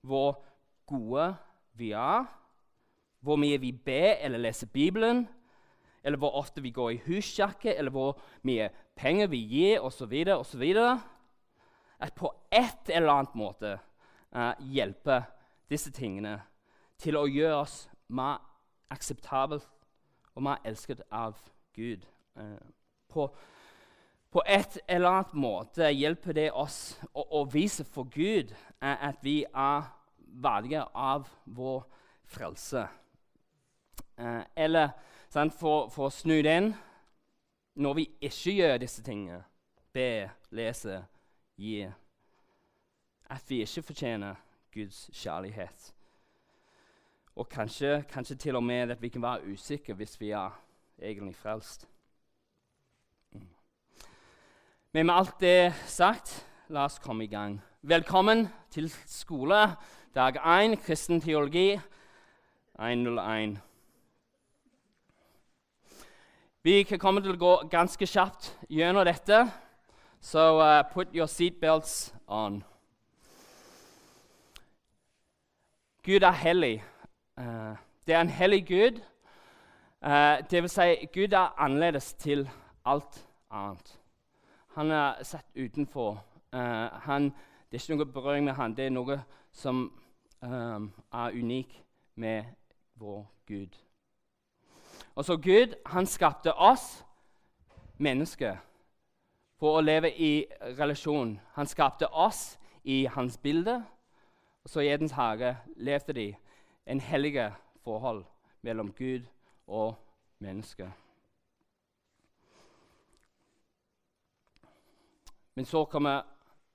hvor 0.00 0.44
gode 0.86 1.34
vi 1.74 1.90
er, 1.90 2.24
hvor 3.20 3.36
mye 3.36 3.60
vi 3.60 3.72
ber 3.72 4.16
eller 4.20 4.38
leser 4.38 4.66
Bibelen, 4.66 5.28
eller 6.04 6.18
hvor 6.18 6.34
ofte 6.38 6.62
vi 6.62 6.70
går 6.70 6.90
i 6.90 7.00
husjakke, 7.06 7.74
eller 7.74 7.90
hvor 7.90 8.18
mye 8.42 8.70
penger 8.96 9.26
vi 9.26 9.38
gir, 9.46 9.80
osv., 9.80 10.12
osv. 10.36 10.64
At 11.98 12.14
på 12.14 12.32
et 12.50 12.90
eller 12.90 13.12
annet 13.12 13.34
måte 13.34 13.76
uh, 14.36 14.52
hjelper 14.58 15.22
disse 15.70 15.92
tingene 15.94 16.40
til 16.98 17.16
å 17.16 17.28
gjøre 17.30 17.60
oss 17.62 17.76
mer 18.08 18.42
akseptable 18.90 19.60
og 20.34 20.42
mer 20.42 20.62
elsket 20.66 21.04
av 21.10 21.38
Gud. 21.76 22.04
Uh, 22.36 22.58
på, 23.08 23.28
på, 24.30 24.42
et 24.46 24.78
eller 24.88 25.08
annet 25.08 25.34
måte 25.34 25.92
hjelper 25.92 26.36
det 26.36 26.50
oss 26.50 26.98
å, 27.12 27.22
å 27.22 27.44
vise 27.52 27.84
for 27.84 28.10
Gud 28.10 28.50
uh, 28.82 29.08
at 29.08 29.22
vi 29.22 29.42
er 29.46 29.86
verdige 30.42 30.82
av 30.96 31.28
vår 31.44 31.84
frelse. 32.32 32.86
eller 34.56 34.90
for, 35.32 35.88
for, 35.88 36.10
å 36.10 36.12
snu 36.12 36.42
den 36.44 36.74
når 37.80 37.94
vi 37.96 38.04
ikke 38.20 38.52
gjør 38.52 38.80
disse 38.82 39.02
tingene, 39.04 39.38
be, 39.92 40.28
lese, 40.52 40.98
gi 41.56 41.86
At 43.32 43.48
vi 43.48 43.62
ikke 43.64 43.82
fortjener 43.82 44.36
Guds 44.74 45.08
kjærlighet. 45.12 45.94
Og 47.36 47.48
kanskje, 47.48 48.04
kanskje 48.12 48.36
til 48.36 48.56
og 48.56 48.64
med 48.64 48.90
at 48.92 49.00
vi 49.00 49.08
kan 49.08 49.22
være 49.22 49.54
usikre 49.54 49.96
hvis 49.96 50.20
vi 50.20 50.30
er 50.36 50.52
egentlig 51.00 51.36
frelst. 51.36 51.88
Mm. 53.32 53.48
Men 54.92 55.06
med 55.06 55.14
alt 55.14 55.40
det 55.40 55.72
sagt, 55.86 56.46
la 56.68 56.84
oss 56.84 56.98
komme 56.98 57.24
i 57.24 57.32
gang. 57.32 57.60
Velkommen 57.80 58.48
til 58.70 58.92
skole, 59.06 59.76
dag 60.14 60.36
1, 60.36 60.76
kristen 60.84 61.20
teologi 61.24 61.80
101. 62.78 63.71
Vi 66.64 66.84
kommer 66.84 67.20
til 67.20 67.34
å 67.34 67.40
gå 67.40 67.52
ganske 67.72 68.06
kjapt 68.06 68.52
gjennom 68.70 69.02
dette, 69.02 69.40
så 70.22 70.44
uh, 70.60 70.84
put 70.92 71.10
your 71.10 71.26
seatbelts 71.26 72.12
on. 72.30 72.60
Gud 76.06 76.22
er 76.22 76.38
hellig. 76.38 76.76
Uh, 77.34 77.74
det 78.06 78.14
er 78.14 78.22
en 78.22 78.30
hellig 78.30 78.62
Gud. 78.70 79.02
Uh, 80.06 80.38
det 80.50 80.62
vil 80.62 80.70
si, 80.70 80.88
Gud 81.10 81.34
er 81.34 81.50
annerledes 81.58 82.14
til 82.14 82.46
alt 82.86 83.24
annet. 83.50 83.98
Han 84.78 84.94
er 84.94 85.18
satt 85.26 85.50
utenfor. 85.58 86.20
Uh, 86.54 86.94
han, 87.10 87.32
det 87.72 87.80
er 87.80 87.82
ikke 87.82 87.96
noe 87.98 88.12
berøring 88.14 88.46
med 88.46 88.54
han. 88.54 88.78
Det 88.78 88.86
er 88.86 88.94
noe 88.94 89.18
som 89.50 89.88
um, 90.46 90.92
er 91.10 91.34
unik 91.34 91.80
med 92.14 92.54
vår 93.02 93.26
Gud. 93.50 93.82
Og 95.14 95.24
så 95.24 95.36
Gud 95.36 95.74
han 95.86 96.06
skapte 96.06 96.54
oss 96.54 97.04
mennesker 97.98 98.56
for 99.60 99.78
å 99.78 99.84
leve 99.84 100.10
i 100.10 100.46
relasjon. 100.78 101.40
Han 101.54 101.66
skapte 101.66 102.08
oss 102.08 102.58
i 102.84 103.04
hans 103.04 103.36
bilde. 103.38 103.82
Og 104.64 104.70
så 104.70 104.80
i 104.80 104.88
Edens 104.88 105.12
hage 105.12 105.56
levde 105.76 106.12
de 106.12 106.34
en 106.86 107.00
hellige 107.00 107.52
forhold 107.84 108.24
mellom 108.62 108.92
Gud 108.92 109.20
og 109.66 109.94
mennesker. 110.38 110.90
Men 115.54 115.64
så 115.64 115.84
kommer 115.84 116.22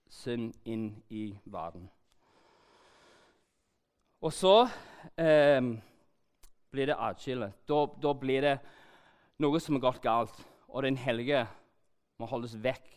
synd 0.10 0.54
inn 0.66 1.04
i 1.10 1.40
verden. 1.46 1.90
Og 4.22 4.34
så 4.34 4.68
eh, 5.18 5.64
blir 6.72 6.88
det 6.88 7.00
atskille. 7.00 7.52
Da, 7.68 7.86
da, 8.02 8.14
blir 8.14 8.42
det 8.42 8.58
noe 9.40 9.60
som 9.60 9.78
er 9.78 9.84
gått 9.84 10.02
galt, 10.04 10.36
og 10.68 10.84
den 10.84 10.98
hellige 10.98 11.46
må 12.20 12.28
holdes 12.30 12.58
vekk 12.64 12.88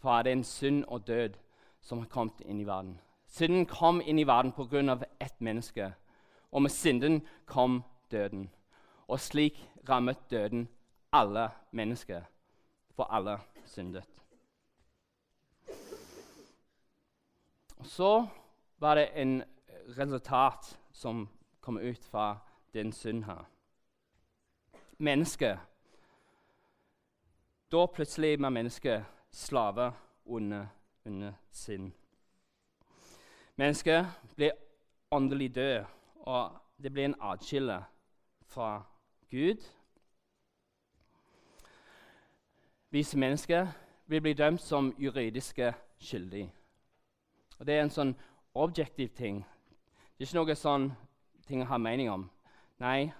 fra 0.00 0.22
den 0.26 0.44
synd 0.44 0.84
og 0.88 1.06
død 1.06 1.36
som 1.80 2.02
har 2.02 2.10
kommet 2.10 2.40
inn 2.44 2.60
i 2.60 2.66
verden. 2.66 2.96
Synden 3.26 3.66
kom 3.66 4.00
inn 4.00 4.18
i 4.18 4.26
verden 4.26 4.52
pga. 4.52 4.98
ett 5.20 5.40
menneske, 5.40 5.92
og 6.52 6.62
med 6.62 6.70
synden 6.70 7.22
kom 7.46 7.84
døden. 8.10 8.50
Og 9.08 9.20
slik 9.20 9.68
rammet 9.88 10.30
døden 10.30 10.68
alle 11.12 11.50
mennesker, 11.70 12.22
for 12.94 13.04
alle 13.04 13.38
syndet. 13.64 14.04
Så 17.82 18.26
var 18.78 18.94
det 18.94 19.10
en 19.14 19.42
resultat 19.98 20.78
som 20.92 21.28
kom 21.60 21.78
ut 21.78 22.04
fra 22.04 22.36
den 22.76 22.92
synd 22.92 23.24
her. 23.24 23.44
Mennesket 24.98 25.58
Da 27.72 27.86
plutselig 27.86 28.40
var 28.40 28.50
mennesket 28.50 29.04
slave 29.30 29.92
under, 30.24 30.66
under 31.04 31.32
synd. 31.52 31.92
Mennesket 33.56 34.06
blir 34.36 34.50
åndelig 35.10 35.54
død, 35.54 35.84
og 36.16 36.52
det 36.82 36.92
blir 36.92 37.04
en 37.04 37.14
atskille 37.20 37.84
fra 38.42 38.82
Gud. 39.30 39.64
Vise 42.90 43.18
mennesker 43.18 43.66
vil 44.06 44.20
bli 44.20 44.32
dømt 44.32 44.60
som 44.60 44.94
juridiske 44.98 45.74
skyldige. 45.98 46.52
Og 47.58 47.66
Det 47.66 47.74
er 47.74 47.82
en 47.82 47.90
sånn 47.90 48.14
objektiv 48.54 49.08
ting. 49.08 49.44
Det 50.18 50.24
er 50.24 50.28
ikke 50.28 50.38
noe 50.38 50.54
sånn 50.54 50.92
ting 51.46 51.62
å 51.62 51.70
ha 51.70 51.78
mening 51.78 52.10
om. 52.10 52.30
Nei, 52.78 53.12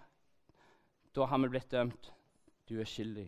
da 1.16 1.24
har 1.24 1.38
vi 1.38 1.48
blitt 1.48 1.70
dømt. 1.72 2.12
Du 2.68 2.76
er 2.80 2.88
skyldig. 2.88 3.26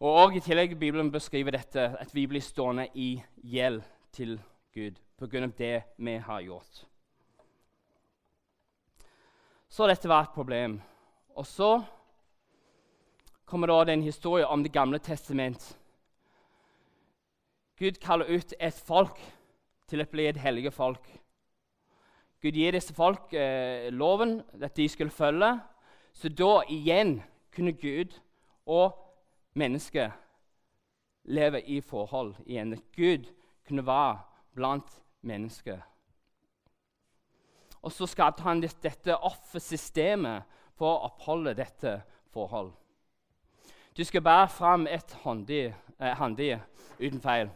Og 0.00 0.14
også 0.14 0.38
I 0.38 0.42
tillegg 0.42 0.78
Bibelen 0.78 1.10
beskriver 1.12 1.54
dette, 1.54 1.84
at 1.98 2.14
vi 2.14 2.26
blir 2.26 2.42
stående 2.42 2.88
i 2.94 3.22
gjeld 3.42 3.82
til 4.12 4.38
Gud 4.74 4.98
pga. 5.18 5.46
det 5.46 5.82
vi 5.98 6.16
har 6.16 6.40
gjort. 6.40 6.86
Så 9.68 9.86
dette 9.86 10.08
var 10.08 10.22
et 10.22 10.34
problem. 10.34 10.80
Og 11.36 11.46
så 11.46 11.82
kommer 13.44 13.66
det 13.84 13.92
en 13.92 14.02
historie 14.02 14.46
om 14.46 14.62
Det 14.62 14.72
gamle 14.72 14.98
testament. 14.98 15.78
Gud 17.78 18.00
kaller 18.00 18.26
ut 18.26 18.54
et 18.60 18.74
folk 18.74 19.20
til 19.88 20.00
å 20.00 20.10
bli 20.10 20.26
et 20.26 20.36
hellige 20.36 20.70
folk. 20.70 21.06
Gud 22.42 22.54
gir 22.54 22.72
disse 22.72 22.94
folk 22.94 23.32
eh, 23.34 23.88
loven 23.90 24.42
at 24.62 24.76
de 24.76 24.88
skulle 24.88 25.10
følge. 25.10 25.60
Så 26.12 26.28
da 26.28 26.60
igjen 26.70 27.22
kunne 27.54 27.72
Gud 27.72 28.14
og 28.66 28.94
mennesket 29.54 30.12
leve 31.24 31.62
i 31.62 31.80
forhold 31.80 32.34
igjen. 32.46 32.72
At 32.72 32.82
Gud 32.96 33.26
kunne 33.66 33.86
være 33.86 34.18
blant 34.54 35.02
mennesker. 35.22 35.78
Og 37.82 37.92
så 37.92 38.06
skapte 38.06 38.42
han 38.42 38.62
dette 38.62 39.16
offersystemet 39.16 40.42
for 40.78 40.94
å 40.94 41.10
oppholde 41.10 41.54
dette 41.58 42.00
forhold. 42.34 42.72
Du 43.96 44.04
skal 44.04 44.22
bære 44.22 44.48
fram 44.48 44.86
et 44.86 45.14
handige 45.24 45.74
eh, 45.98 46.60
uten 47.00 47.20
feil. 47.20 47.50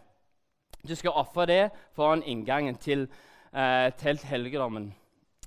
Du 0.88 0.94
skal 0.94 1.14
ofre 1.14 1.46
det 1.46 1.70
foran 1.94 2.22
inngangen 2.22 2.74
til 2.74 3.06
eh, 3.52 3.92
telthelligdommen, 3.98 4.94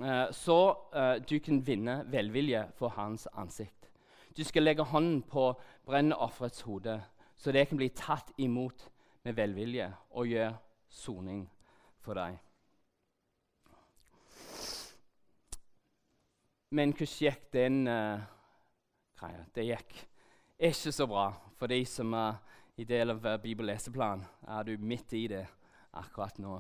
eh, 0.02 0.32
så 0.32 0.60
eh, 0.94 1.16
du 1.30 1.40
kan 1.40 1.62
vinne 1.66 2.04
velvilje 2.12 2.68
for 2.78 2.94
hans 2.98 3.28
ansikt. 3.34 3.90
Du 4.38 4.44
skal 4.44 4.64
legge 4.64 4.84
hånden 4.84 5.22
på 5.22 5.54
brennofferets 5.86 6.62
hode, 6.62 7.02
så 7.38 7.52
det 7.52 7.68
kan 7.70 7.78
bli 7.78 7.90
tatt 7.90 8.34
imot 8.38 8.90
med 9.24 9.36
velvilje 9.36 9.88
og 10.12 10.28
gjøre 10.28 10.58
soning 10.90 11.46
for 12.04 12.20
deg. 12.20 12.38
Men 16.76 16.92
hvordan 16.92 17.16
gikk 17.22 17.48
den 17.54 17.88
uh, 17.88 18.20
greia? 19.16 19.46
Det 19.56 19.64
gikk 19.64 19.94
ikke 20.60 20.92
så 20.92 21.08
bra 21.08 21.30
for 21.56 21.72
de 21.72 21.80
som 21.88 22.12
er 22.18 22.42
i 22.76 22.84
del 22.84 23.14
av 23.14 23.24
uh, 23.24 23.38
bibelleseplan. 23.40 24.26
Er 24.48 24.68
du 24.68 24.76
midt 24.78 25.14
i 25.16 25.28
det 25.32 25.46
akkurat 25.96 26.42
nå? 26.44 26.58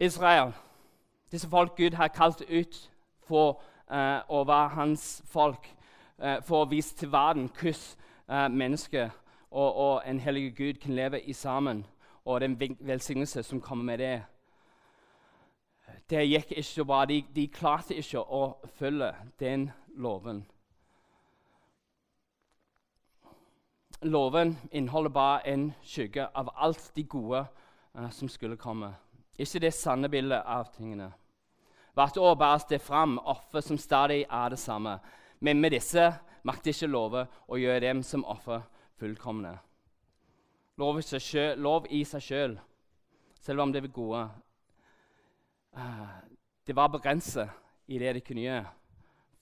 Israel, 0.00 0.52
disse 1.32 1.48
folk 1.48 1.76
Gud 1.76 1.90
har 1.90 2.08
kalt 2.08 2.40
ut 2.40 2.90
for 3.26 3.60
uh, 3.90 4.20
å 4.28 4.44
være 4.44 4.68
hans 4.68 5.22
folk, 5.30 5.68
uh, 6.18 6.40
for 6.44 6.64
å 6.64 6.70
vise 6.70 6.96
til 6.96 7.12
verden 7.12 7.48
hvordan 7.48 8.52
mennesker 8.56 9.10
og, 9.50 9.76
og, 9.76 10.02
en 10.06 10.20
hellig 10.20 10.56
Gud 10.56 10.80
kan 10.82 10.94
leve 10.94 11.20
i 11.20 11.32
sammen, 11.32 11.86
og 12.24 12.40
den 12.40 12.58
velsignelse 12.80 13.42
som 13.42 13.60
kommer 13.60 13.84
med 13.84 13.98
det. 13.98 14.22
Det 16.10 16.24
gikk 16.26 16.50
ikke 16.50 16.62
så 16.62 16.84
bra. 16.84 17.04
De, 17.06 17.20
de 17.36 17.46
klarte 17.46 17.94
ikke 17.94 18.18
å 18.20 18.56
følge 18.78 19.12
den 19.38 19.70
loven. 19.96 20.42
loven 24.02 24.58
inneholder 24.72 25.10
bare 25.10 25.46
en 25.48 25.74
skygge 25.82 26.26
av 26.34 26.50
alt 26.56 26.92
de 26.96 27.04
gode 27.04 27.46
uh, 27.94 28.10
som 28.10 28.28
skulle 28.28 28.56
komme. 28.56 28.94
Ikke 29.38 29.60
det 29.60 29.74
sanne 29.74 30.08
bildet 30.08 30.42
av 30.44 30.70
tingene. 30.74 31.10
Hvert 31.96 32.16
år 32.20 32.34
bæres 32.36 32.64
det 32.68 32.80
fram 32.84 33.18
offer 33.18 33.64
som 33.64 33.78
stadig 33.78 34.24
er 34.24 34.48
det 34.52 34.58
samme. 34.60 34.98
Men 35.40 35.60
med 35.60 35.72
disse 35.76 36.10
makter 36.44 36.72
ikke 36.72 36.92
love 36.92 37.26
å 37.48 37.58
gjøre 37.60 37.84
dem 37.88 38.02
som 38.02 38.24
offer 38.24 38.64
fullkomne. 39.00 39.54
Lov 40.76 40.98
i 41.00 41.04
seg 41.04 41.22
selv, 41.22 41.88
i 41.88 42.04
seg 42.04 42.22
selv 42.22 42.58
selv 43.46 43.60
om 43.60 43.72
det 43.72 43.80
var 43.80 43.88
gode. 43.88 44.28
Uh, 45.76 46.08
det 46.66 46.76
var 46.76 46.88
begrenset 46.88 47.48
i 47.86 47.98
det 47.98 48.14
de 48.16 48.20
kunne 48.20 48.42
gjøre 48.42 48.64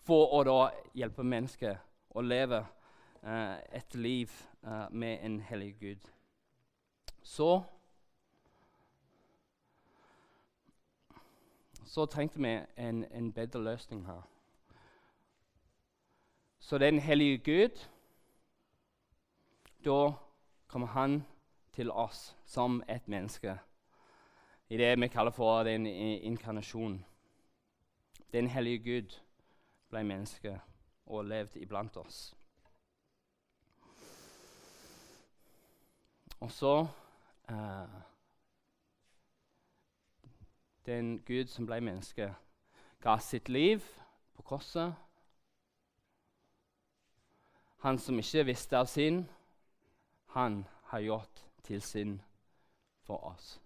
for 0.05 0.35
å 0.37 0.43
da 0.45 0.59
hjelpe 0.93 1.25
mennesker 1.25 1.79
å 2.13 2.25
leve 2.25 2.59
uh, 2.61 3.57
et 3.73 3.95
liv 3.97 4.33
uh, 4.67 4.91
med 4.91 5.25
en 5.25 5.39
hellig 5.49 5.71
Gud. 5.81 6.11
Så 7.23 7.63
Så 11.85 12.07
trengte 12.07 12.39
vi 12.39 12.61
en, 12.77 13.05
en 13.05 13.33
bedre 13.33 13.63
løsning 13.65 14.07
her. 14.07 14.23
Så 16.59 16.79
den 16.79 16.99
hellige 16.99 17.39
Gud 17.39 17.89
Da 19.85 20.13
kommer 20.67 20.87
han 20.87 21.27
til 21.73 21.91
oss 21.91 22.37
som 22.45 22.83
et 22.89 23.09
menneske 23.09 23.59
i 24.69 24.77
det 24.77 25.01
vi 25.01 25.09
kaller 25.09 25.31
for 25.31 25.63
den 25.63 25.87
inkarnasjon. 25.87 27.05
Den 28.33 28.49
hellige 28.49 28.79
Gud 28.79 29.21
ble 29.91 30.05
menneske 30.05 30.61
og 31.07 31.25
levde 31.25 31.61
iblant 31.61 31.97
oss. 31.97 32.35
Og 36.41 36.51
så 36.53 36.87
uh, 40.87 40.93
Den 40.93 41.23
Gud 41.25 41.47
som 41.47 41.67
ble 41.67 41.81
menneske, 41.81 42.35
ga 43.01 43.19
sitt 43.19 43.49
liv 43.49 43.81
på 44.35 44.43
korset. 44.43 44.95
Han 47.79 47.99
som 47.99 48.19
ikke 48.19 48.45
visste 48.45 48.79
av 48.79 48.87
sin, 48.87 49.29
han 50.27 50.67
har 50.85 50.99
gjort 50.99 51.45
til 51.63 51.83
sin 51.83 52.23
for 53.03 53.25
oss. 53.25 53.61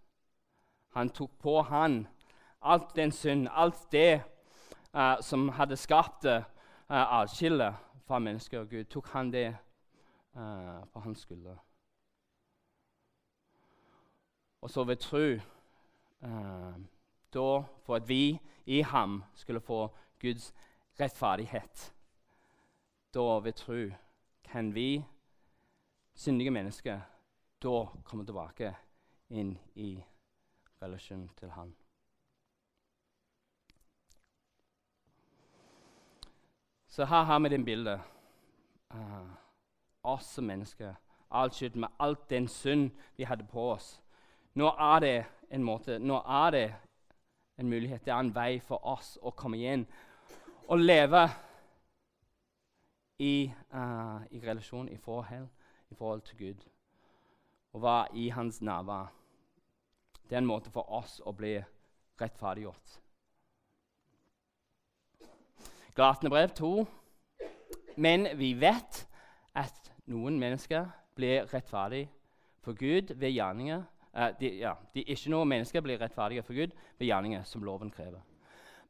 Han 0.90 1.10
tok 1.10 1.38
på 1.38 1.62
han 1.62 2.06
alt 2.62 2.96
den 2.96 3.12
synd, 3.12 3.48
alt 3.50 3.92
det 3.92 4.22
uh, 4.94 5.20
som 5.20 5.48
hadde 5.48 5.76
skapt 5.76 6.24
uh, 6.24 6.42
atskille 6.88 7.76
fra 8.06 8.18
mennesker 8.18 8.60
og 8.60 8.68
Gud. 8.68 8.84
Tok 8.84 9.08
han 9.08 9.32
det 9.32 9.56
uh, 10.34 10.86
på 10.92 11.00
hans 11.00 11.18
skulder. 11.18 11.56
Og 14.60 14.70
så 14.70 14.84
ved 14.84 14.96
tro 14.96 15.38
uh, 16.22 16.74
da 17.34 17.62
for 17.84 17.96
at 17.96 18.08
vi 18.08 18.38
i 18.66 18.80
ham 18.80 19.24
skulle 19.34 19.60
få 19.60 19.88
Guds 20.20 20.54
rettferdighet. 21.00 21.94
Da 23.14 23.20
ved 23.20 23.52
tro 23.52 23.90
kan 24.44 24.74
vi, 24.74 25.04
syndige 26.14 26.50
mennesker, 26.50 27.00
da 27.62 27.84
komme 28.04 28.24
tilbake 28.24 28.74
inn 29.30 29.58
i 29.74 30.04
relasjon 30.82 31.28
til 31.36 31.50
Han. 31.50 31.74
Så 36.88 37.04
her 37.04 37.22
har 37.22 37.38
vi 37.38 37.48
det 37.48 37.64
bildet. 37.64 38.00
Uh, 38.94 39.30
oss 40.02 40.24
som 40.24 40.44
mennesker. 40.44 40.94
All 41.30 41.50
skyld 41.50 41.76
med 41.76 41.88
alt 42.00 42.30
den 42.30 42.48
synd 42.48 42.90
vi 43.16 43.24
hadde 43.24 43.44
på 43.44 43.70
oss. 43.72 44.00
Nå 44.54 44.68
er 44.68 45.00
det 45.00 45.24
en 45.50 45.62
måte, 45.62 45.98
nå 45.98 46.22
er 46.26 46.50
det 46.50 46.74
en 47.58 47.68
mulighet, 47.68 48.04
det 48.04 48.12
er 48.12 48.20
en 48.20 48.34
vei 48.34 48.60
for 48.62 48.84
oss 48.86 49.16
å 49.22 49.32
komme 49.34 49.58
igjen 49.58 49.86
og 50.68 50.78
leve 50.78 51.24
i, 53.18 53.50
uh, 53.74 54.20
i 54.30 54.40
relasjon, 54.40 54.88
i 54.88 54.96
forhold, 54.96 55.48
i 55.90 55.94
forhold 55.94 56.22
til 56.28 56.38
Gud. 56.38 56.68
Og 57.72 57.82
være 57.82 58.06
i 58.14 58.28
hans 58.28 58.62
nærvær. 58.62 59.12
Det 60.28 60.36
er 60.36 60.38
en 60.38 60.46
måte 60.46 60.70
for 60.70 60.86
oss 60.92 61.18
å 61.24 61.32
bli 61.32 61.56
rettferdiggjort. 62.20 62.98
Galatene 65.96 66.30
brev 66.30 66.54
2. 66.54 66.72
Men 67.96 68.28
vi 68.38 68.52
vet 68.60 69.02
at 69.58 69.92
noen 70.06 70.38
mennesker 70.38 70.86
blir 71.18 71.48
rettferdig 71.50 72.04
for 72.62 72.78
Gud 72.78 73.14
ved 73.16 73.32
gjerninger 73.34 73.82
uh, 74.18 74.40
de, 74.40 74.50
ja, 74.58 74.74
de, 74.94 75.02
Ikke 75.02 75.30
noe 75.30 75.46
mennesker 75.46 75.80
blir 75.84 76.00
rettferdige 76.00 76.42
for 76.42 76.58
Gud 76.58 76.74
ved 76.98 77.06
gjerninger 77.06 77.42
som 77.46 77.62
loven 77.62 77.90
krever. 77.90 78.20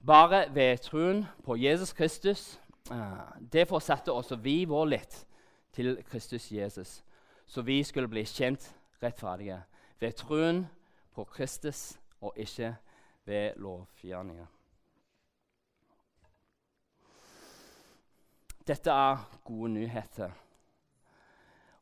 Bare 0.07 0.47
ved 0.55 0.79
troen 0.79 1.27
på 1.45 1.57
Jesus 1.57 1.93
Kristus. 1.93 2.61
Uh, 2.91 3.21
det 3.53 3.69
forsatte 3.69 4.12
også 4.12 4.37
vi 4.37 4.64
vår 4.64 4.85
litt 4.95 5.25
til 5.73 5.99
Kristus 6.09 6.53
Jesus, 6.53 7.05
så 7.47 7.62
vi 7.62 7.83
skulle 7.85 8.09
bli 8.09 8.25
kjent 8.25 8.75
rettferdige 9.03 9.61
ved 10.01 10.12
troen 10.17 10.67
på 11.14 11.25
Kristus 11.25 11.99
og 12.21 12.33
ikke 12.37 12.77
ved 13.25 13.53
lovgjerninger. 13.57 14.47
Dette 18.69 18.91
er 18.91 19.25
gode 19.45 19.71
nyheter. 19.73 20.31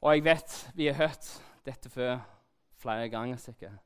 Og 0.00 0.14
jeg 0.14 0.24
vet 0.24 0.70
vi 0.74 0.86
har 0.86 0.94
hørt 0.94 1.42
dette 1.66 1.90
før 1.90 2.18
flere 2.86 3.08
ganger. 3.08 3.36
sikkert. 3.36 3.78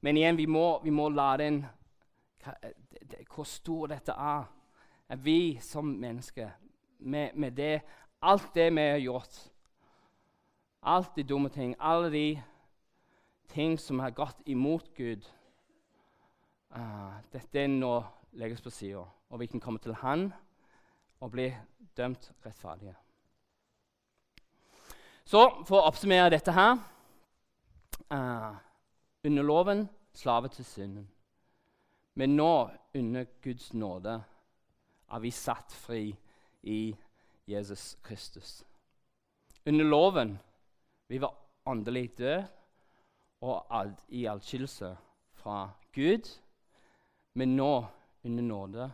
Men 0.00 0.16
igjen, 0.16 0.36
vi 0.36 0.46
må, 0.46 0.82
vi 0.82 0.90
må 0.90 1.08
la 1.08 1.36
den 1.36 1.66
Hvor 3.34 3.44
stor 3.44 3.86
dette 3.86 4.12
er. 4.12 4.44
er 5.08 5.16
vi 5.16 5.58
som 5.60 5.84
mennesker, 5.84 6.50
med, 6.98 7.30
med 7.34 7.52
det, 7.52 7.82
alt 8.22 8.54
det 8.54 8.72
vi 8.72 8.80
har 8.80 8.98
gjort 8.98 9.50
Alt 10.82 11.16
de 11.16 11.22
dumme 11.22 11.48
ting, 11.48 11.76
alle 11.78 12.10
de 12.10 12.42
ting 13.48 13.80
som 13.80 13.98
har 13.98 14.10
gått 14.10 14.40
imot 14.46 14.94
Gud 14.94 15.26
uh, 16.76 17.20
Dette 17.32 17.66
nå 17.66 18.04
legges 18.32 18.62
på 18.62 18.70
sida, 18.70 19.04
og 19.28 19.40
vi 19.40 19.46
kan 19.46 19.60
komme 19.60 19.78
til 19.78 19.94
Han 19.94 20.32
og 21.20 21.30
bli 21.30 21.50
dømt 21.96 22.32
rettferdige. 22.46 22.94
Så 25.24 25.42
for 25.66 25.80
å 25.80 25.90
oppsummere 25.90 26.30
dette 26.32 26.54
her 26.54 26.78
uh, 28.10 28.56
Under 29.24 29.42
loven 29.42 29.88
slave 30.12 30.48
til 30.48 30.64
synden. 30.64 31.08
Men 32.14 32.36
nå, 32.36 32.70
under 32.94 33.24
Guds 33.42 33.74
nåde, 33.74 34.22
er 35.10 35.18
vi 35.18 35.30
satt 35.30 35.72
fri 35.72 36.16
i 36.62 36.96
Jesus 37.48 37.98
Kristus. 38.02 38.64
Under 39.66 39.84
loven 39.84 40.38
vi 41.08 41.20
var 41.20 41.34
åndelig 41.66 42.18
døde 42.18 42.46
og 43.40 43.92
i 44.08 44.24
atskillelse 44.26 44.96
fra 45.32 45.70
Gud, 45.92 46.28
men 47.34 47.56
nå, 47.56 47.86
under 48.24 48.42
nåde, 48.42 48.90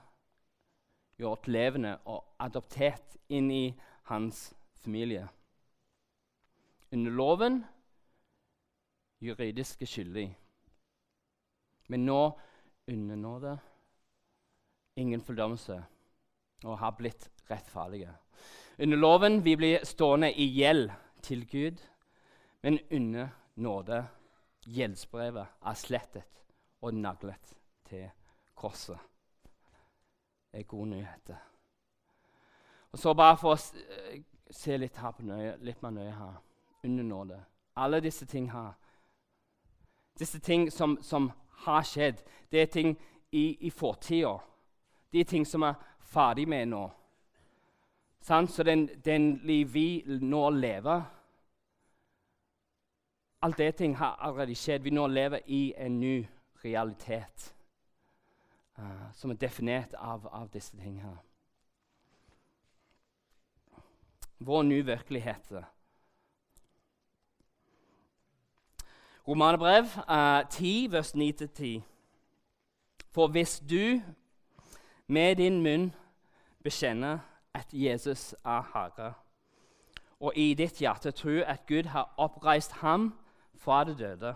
gjort 1.18 1.48
levende 1.48 1.96
og 2.04 2.24
adoptert 2.38 3.16
inn 3.28 3.50
i 3.50 3.74
hans 4.10 4.54
familie. 4.78 5.26
Under 6.92 7.10
loven 7.10 7.64
juridisk 9.20 9.82
skyldig, 9.86 10.28
men 11.88 12.06
nå 12.06 12.20
under 12.88 13.16
nåde 13.16 13.58
ingen 14.96 15.20
fordømmelse 15.20 15.84
og 16.64 16.78
har 16.78 16.90
blitt 16.98 17.30
rettferdige. 17.50 18.12
Under 18.78 18.96
loven 18.96 19.44
vi 19.44 19.56
blir 19.56 19.84
stående 19.84 20.32
i 20.32 20.46
gjeld 20.58 20.90
til 21.22 21.46
Gud, 21.48 21.80
men 22.62 22.78
under 22.90 23.28
nåde 23.54 24.06
gjeldsbrevet 24.66 25.46
er 25.66 25.74
slettet 25.74 26.42
og 26.80 26.94
naglet 26.94 27.54
til 27.88 28.08
korset. 28.54 28.98
Det 30.52 30.60
er 30.60 30.68
gode 30.68 30.90
nyheter. 30.90 31.36
Og 32.92 32.98
så 32.98 33.14
bare 33.14 33.36
for 33.36 33.52
å 33.52 33.58
eh, 33.76 34.22
se 34.50 34.76
litt, 34.76 34.96
her 34.96 35.12
på 35.12 35.24
nøye, 35.26 35.56
litt 35.60 35.82
mer 35.84 35.92
nøye 35.92 36.12
her 36.16 36.38
under 36.84 37.04
nåde. 37.04 37.40
Alle 37.76 38.00
disse 38.00 38.26
ting 38.26 38.48
her. 38.52 38.72
Disse 40.18 40.40
ting 40.40 40.70
som, 40.72 40.98
som 41.02 41.30
har 41.66 41.82
skjedd, 41.82 42.22
det 42.52 42.62
er 42.62 42.70
ting 42.72 42.94
i, 43.32 43.66
i 43.66 43.70
fortida. 43.70 44.38
De 45.12 45.24
ting 45.24 45.46
som 45.46 45.62
er 45.62 45.74
ferdig 46.00 46.46
med 46.48 46.70
nå. 46.72 46.86
Sånn? 48.26 48.48
Så 48.48 48.64
den, 48.66 48.88
den 49.04 49.36
liv 49.46 49.70
vi 49.72 49.88
nå 50.06 50.48
lever 50.50 51.04
Alt 53.46 53.60
det 53.60 53.76
ting 53.78 53.92
har 54.00 54.16
allerede 54.24 54.54
skjedd. 54.58 54.82
Vi 54.82 54.90
nå 54.90 55.04
lever 55.06 55.44
i 55.52 55.74
en 55.78 56.00
ny 56.00 56.14
realitet 56.64 57.52
uh, 58.80 59.12
som 59.14 59.30
er 59.30 59.38
definert 59.38 59.94
av, 59.94 60.24
av 60.32 60.48
disse 60.50 60.74
tingene. 60.74 61.12
Vår 64.38 64.64
nye 64.66 64.86
virkelighet. 64.88 65.52
Romanebrev 69.28 69.84
uh, 69.84 70.48
10, 70.50 70.86
vers 70.90 71.14
9-10. 71.14 71.80
For 73.10 73.26
hvis 73.28 73.62
du 73.70 74.02
med 75.06 75.36
din 75.36 75.62
munn 75.62 75.94
bekjenner 76.62 77.18
at 77.54 77.66
Jesus 77.72 78.34
er 78.44 78.62
Herre, 78.72 79.14
og 80.20 80.32
i 80.36 80.54
ditt 80.54 80.78
hjerte 80.78 81.10
tror 81.10 81.42
at 81.44 81.66
Gud 81.66 81.88
har 81.90 82.14
oppreist 82.16 82.72
ham 82.72 83.14
fra 83.54 83.84
det 83.84 83.98
døde, 83.98 84.34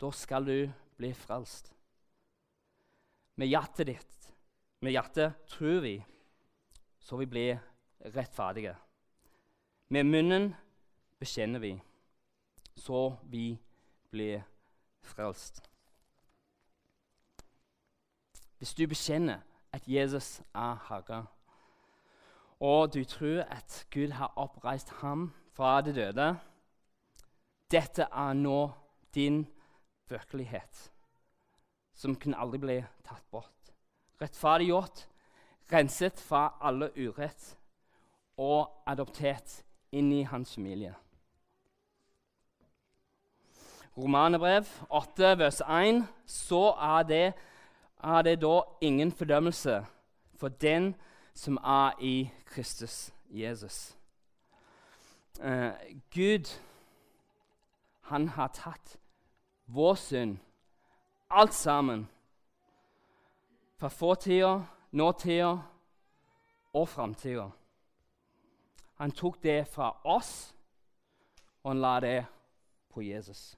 da 0.00 0.10
skal 0.10 0.46
du 0.46 0.72
bli 0.96 1.12
frelst. 1.12 1.74
Med 3.36 3.46
hjertet 3.46 3.86
ditt, 3.86 4.32
med 4.80 4.92
hjertet 4.92 5.36
tror 5.46 5.80
vi, 5.80 6.04
så 6.98 7.16
vi 7.16 7.26
blir 7.26 7.60
rettferdige. 8.14 8.74
Med 9.88 10.04
munnen 10.04 10.54
bekjenner 11.20 11.60
vi 11.60 11.74
så 12.78 13.16
vi 13.22 13.58
blir 14.10 14.42
frelst. 15.02 15.62
Hvis 18.58 18.74
du 18.74 18.86
bekjenner 18.86 19.38
at 19.72 19.82
Jesus 19.86 20.40
er 20.54 20.78
Herre, 20.88 21.26
og 22.60 22.94
du 22.94 23.04
tror 23.04 23.42
at 23.42 23.86
Gud 23.94 24.10
har 24.10 24.32
oppreist 24.36 24.90
ham 24.90 25.32
fra 25.52 25.80
de 25.80 25.94
døde 25.94 26.38
Dette 27.70 28.02
er 28.02 28.32
nå 28.32 28.70
din 29.14 29.46
virkelighet, 30.08 30.92
som 31.94 32.16
kan 32.16 32.34
aldri 32.34 32.58
bli 32.58 32.76
tatt 33.04 33.26
bort. 33.30 33.72
Rettferdiggjort, 34.20 35.04
renset 35.72 36.20
fra 36.20 36.56
alle 36.60 36.88
urett 36.96 37.58
og 38.40 38.82
adoptert 38.86 39.60
inn 39.92 40.12
i 40.12 40.22
hans 40.22 40.54
familie. 40.54 40.94
Romanebrev 43.98 44.64
8, 44.90 45.38
vers 45.38 45.60
1, 45.60 46.06
så 46.26 46.74
er 46.80 47.02
det, 47.02 47.34
er 48.04 48.22
det 48.22 48.42
da 48.42 48.60
ingen 48.80 49.12
fordømmelse 49.12 49.86
for 50.36 50.48
den 50.48 50.94
som 51.34 51.56
er 51.56 51.92
i 52.00 52.30
Kristus 52.46 53.12
Jesus. 53.30 53.96
Uh, 55.44 55.70
Gud, 56.14 56.60
han 58.00 58.28
har 58.28 58.48
tatt 58.54 58.98
vår 59.66 59.94
synd, 59.94 60.38
alt 61.30 61.54
sammen, 61.54 62.08
fra 63.78 63.88
fortida, 63.88 64.62
nåtida 64.90 65.58
og 66.72 66.88
framtida. 66.88 67.50
Han 68.94 69.10
tok 69.10 69.42
det 69.42 69.66
fra 69.66 69.96
oss, 70.04 70.54
og 71.62 71.70
han 71.70 71.80
la 71.80 72.00
det 72.00 72.26
på 72.94 73.02
Jesus. 73.02 73.57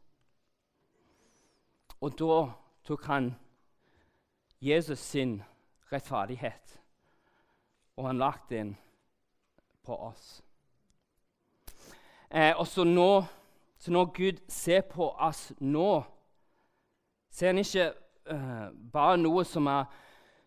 Og 2.00 2.18
da 2.18 2.36
tok 2.84 3.04
han 3.04 3.34
Jesus 4.60 4.98
sin 4.98 5.42
rettferdighet, 5.92 6.80
og 7.96 8.06
han 8.06 8.18
lagde 8.18 8.40
den 8.48 8.76
på 9.84 9.96
oss. 9.96 10.42
Eh, 12.30 12.56
og 12.56 12.66
så, 12.66 12.84
nå, 12.84 13.24
så 13.78 13.92
når 13.92 14.04
Gud 14.04 14.40
ser 14.48 14.80
på 14.80 15.10
oss 15.10 15.52
nå, 15.60 16.02
ser 17.30 17.46
han 17.46 17.58
ikke 17.58 17.92
eh, 18.30 18.66
bare 18.92 19.16
noe 19.20 19.44
som 19.44 19.66
er 19.66 19.88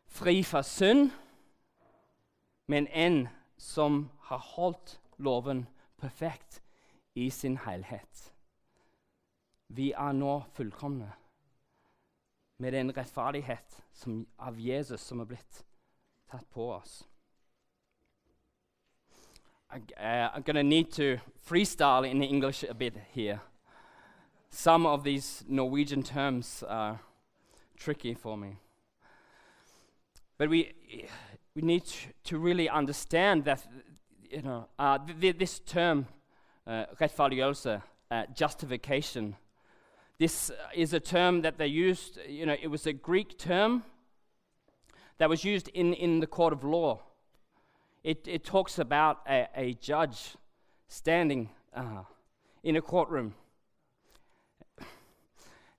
fri 0.08 0.44
fra 0.44 0.64
synd, 0.64 1.12
men 2.68 2.88
en 2.88 3.28
som 3.58 4.08
har 4.30 4.42
holdt 4.56 5.00
loven 5.18 5.68
perfekt 5.98 6.62
i 7.16 7.30
sin 7.30 7.58
helhet. 7.66 8.32
Vi 9.68 9.92
er 9.92 10.16
nå 10.18 10.40
fullkomne 10.54 11.12
med 12.64 12.72
den 12.72 12.98
rettferdighet 12.98 13.84
som, 13.94 14.28
av 14.38 14.60
Jesus 14.60 15.02
som 15.02 15.20
er 15.20 15.26
blitt 15.26 15.66
tatt 16.32 16.46
på 16.56 16.70
oss. 16.72 17.02
I, 19.74 19.80
uh, 19.98 20.30
I'm 20.32 20.44
going 20.44 20.56
to 20.56 20.64
need 20.64 20.92
to 20.92 21.20
freestyle 21.36 22.06
in 22.10 22.24
English 22.24 22.64
a 22.70 22.74
bit 22.74 22.94
here. 23.12 23.40
Some 24.50 24.86
of 24.86 25.04
these 25.04 25.44
Norwegian 25.48 26.04
terms 26.04 26.64
are 26.64 27.00
tricky 27.78 28.14
for 28.14 28.38
me. 28.38 28.56
But 30.38 30.50
we, 30.50 30.74
we 31.56 31.62
need 31.62 31.84
to 32.24 32.38
really 32.38 32.70
understand 32.70 33.44
that 33.44 33.68
you 34.30 34.42
know, 34.42 34.68
uh, 34.80 35.00
th 35.00 35.20
th 35.20 35.38
this 35.38 35.60
term, 35.60 36.08
uh, 36.66 36.86
uh, 38.12 38.24
justification, 38.34 39.36
this 40.24 40.52
is 40.74 40.94
a 40.94 41.02
term 41.02 41.42
that 41.42 41.58
they 41.58 41.68
used, 41.68 42.18
you 42.30 42.46
know, 42.46 42.56
it 42.62 42.68
was 42.68 42.88
a 42.88 42.94
Greek 42.94 43.38
term 43.38 43.84
that 45.18 45.28
was 45.28 45.44
used 45.44 45.68
in, 45.74 45.94
in 45.94 46.22
the 46.22 46.28
court 46.28 46.54
of 46.54 46.64
law. 46.64 47.02
It, 48.06 48.26
it 48.26 48.46
talks 48.46 48.80
about 48.80 49.20
a, 49.28 49.50
a 49.54 49.74
judge 49.74 50.38
standing 50.88 51.50
uh, 51.76 52.04
in 52.64 52.78
a 52.78 52.82
courtroom. 52.82 53.34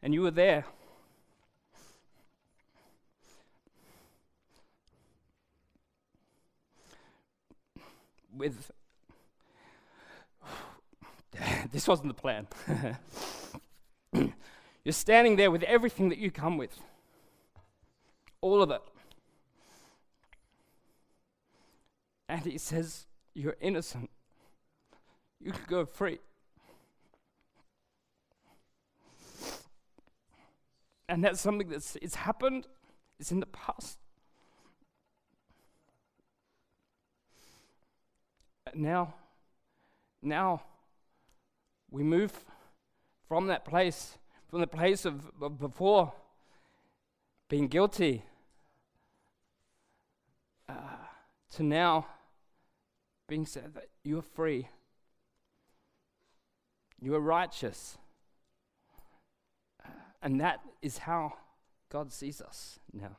And 0.03 0.13
you 0.13 0.21
were 0.21 0.31
there. 0.31 0.67
With. 8.37 8.71
this 11.73 11.89
wasn't 11.89 12.09
the 12.09 12.21
plan. 12.21 12.47
You're 14.85 14.93
standing 14.93 15.37
there 15.37 15.51
with 15.51 15.63
everything 15.65 16.09
that 16.11 16.19
you 16.19 16.31
come 16.31 16.57
with, 16.57 16.79
all 18.41 18.63
of 18.63 18.71
it. 18.71 18.83
And 22.29 22.43
he 22.43 22.59
says, 22.59 23.07
You're 23.35 23.57
innocent. 23.61 24.11
You 25.41 25.53
can 25.53 25.65
go 25.69 25.85
free. 25.85 26.19
And 31.09 31.23
that's 31.23 31.41
something 31.41 31.69
that's 31.69 31.97
it's 31.97 32.15
happened, 32.15 32.67
it's 33.21 33.31
in 33.31 33.41
the 33.41 33.47
past. 33.47 33.99
Now, 38.75 39.15
now 40.23 40.63
we 41.91 42.03
move 42.03 42.45
from 43.29 43.47
that 43.47 43.65
place, 43.65 44.19
from 44.49 44.61
the 44.61 44.67
place 44.67 45.05
of, 45.05 45.31
of 45.41 45.59
before 45.59 46.13
being 47.49 47.69
guilty, 47.69 48.25
uh, 50.69 50.73
to 51.51 51.63
now 51.63 52.07
being 53.29 53.47
said 53.47 53.75
that 53.75 53.89
you 54.03 54.19
are 54.19 54.23
free, 54.23 54.69
you 57.01 57.15
are 57.15 57.21
righteous. 57.21 57.99
Uh, 59.85 59.91
and 60.23 60.41
that 60.41 60.61
is 60.83 60.99
how 60.99 61.35
God 61.91 62.13
sees 62.13 62.41
us 62.41 62.79
now. 62.93 63.17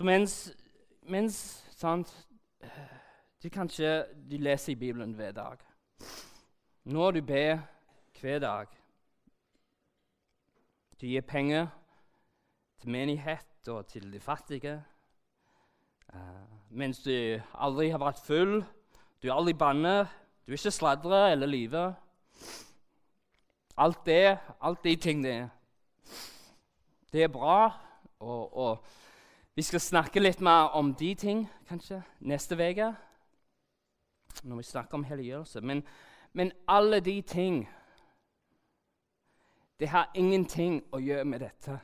Så 0.00 0.04
mens, 0.04 0.54
mens 1.02 1.62
sant, 1.80 2.10
du 3.42 3.48
kanskje 3.48 3.90
du 4.28 4.36
leser 4.36 4.74
i 4.74 4.76
Bibelen 4.76 5.14
hver 5.16 5.32
dag 5.32 5.62
Når 6.84 7.10
du 7.10 7.20
ber 7.24 7.62
hver 8.20 8.38
dag 8.38 8.66
Du 11.00 11.06
gir 11.06 11.24
penger 11.24 11.70
til 12.80 12.90
menighet 12.90 13.68
og 13.68 13.86
til 13.86 14.12
de 14.12 14.20
fattige. 14.20 14.82
Uh, 16.14 16.44
mens 16.70 17.02
du 17.04 17.40
aldri 17.54 17.90
har 17.92 18.00
vært 18.00 18.20
full, 18.24 18.62
du 19.22 19.28
aldri 19.32 19.52
banner, 19.52 20.08
du 20.46 20.52
ikke 20.52 20.72
sladrer 20.72 21.32
eller 21.32 21.46
lyver. 21.46 21.92
Alt 23.76 24.06
det, 24.06 24.38
alt 24.60 24.84
de 24.84 24.96
tingene, 24.96 25.50
det 27.12 27.24
er 27.24 27.28
bra. 27.28 27.70
Og, 28.20 28.56
og, 28.56 28.84
vi 29.54 29.62
skal 29.62 29.80
snakke 29.80 30.20
litt 30.20 30.40
mer 30.40 30.70
om 30.78 30.94
de 30.94 31.14
ting 31.14 31.48
kanskje 31.68 32.02
neste 32.20 32.54
uke, 32.54 32.94
når 34.42 34.56
vi 34.56 34.62
snakker 34.62 34.94
om 34.94 35.04
helliggjørelse. 35.04 35.60
Men, 35.60 35.82
men 36.32 36.52
alle 36.68 37.00
de 37.00 37.22
ting 37.22 37.68
det 39.80 39.88
har 39.88 40.10
ingenting 40.14 40.82
å 40.92 40.98
gjøre 41.00 41.24
med 41.24 41.40
dette. 41.40 41.78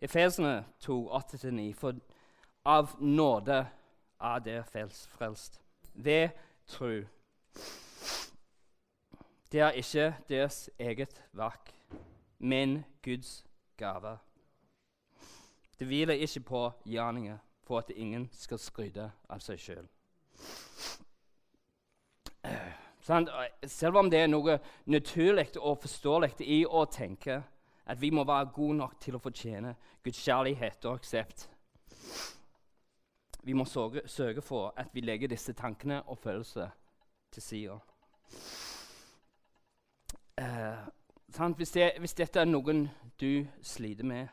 Efesene 0.00 0.64
2, 0.80 0.96
8-9. 1.18 1.66
For 1.76 1.98
av 2.64 2.94
nåde 3.00 3.58
er 4.20 4.38
dere 4.44 4.64
frelst 4.64 5.60
ved 5.92 6.30
tro. 6.66 7.02
Det 9.52 9.60
er 9.60 9.76
ikke 9.76 10.14
deres 10.28 10.70
eget 10.78 11.20
verk, 11.32 11.74
men 12.40 12.84
Guds 13.02 13.44
gave. 13.76 14.18
Det 15.78 15.86
hviler 15.86 16.14
ikke 16.14 16.40
på 16.40 16.72
gjerninger 16.84 17.38
for 17.62 17.78
at 17.78 17.92
ingen 17.96 18.28
skal 18.32 18.58
skryte 18.58 19.10
av 19.28 19.40
seg 19.44 19.60
sjøl. 19.60 19.86
Selv 23.66 23.96
om 23.96 24.10
det 24.10 24.24
er 24.24 24.28
noe 24.28 24.58
naturlig 24.88 25.52
og 25.58 25.80
forståelig 25.84 26.34
i 26.44 26.62
å 26.64 26.84
tenke 26.90 27.40
at 27.90 28.00
vi 28.00 28.10
må 28.10 28.24
være 28.24 28.52
gode 28.54 28.76
nok 28.80 28.98
til 29.00 29.16
å 29.16 29.22
fortjene 29.22 29.74
Guds 30.04 30.20
kjærlighet 30.24 30.84
og 30.86 31.00
aksept. 31.00 31.48
Vi 33.42 33.56
må 33.56 33.64
sørge, 33.64 34.42
for 34.42 34.72
at 34.76 34.92
vi 34.92 35.00
legger 35.00 35.28
disse 35.32 35.52
tankene 35.56 36.02
og 36.06 36.18
følelsene 36.18 36.70
til 37.32 37.42
side. 37.42 37.78
Eh, 40.38 40.88
hvis, 41.56 41.70
det, 41.70 41.92
hvis, 41.98 42.14
dette 42.14 42.40
er 42.40 42.48
noen 42.48 42.88
du 43.20 43.46
sliter 43.62 44.04
med 44.04 44.28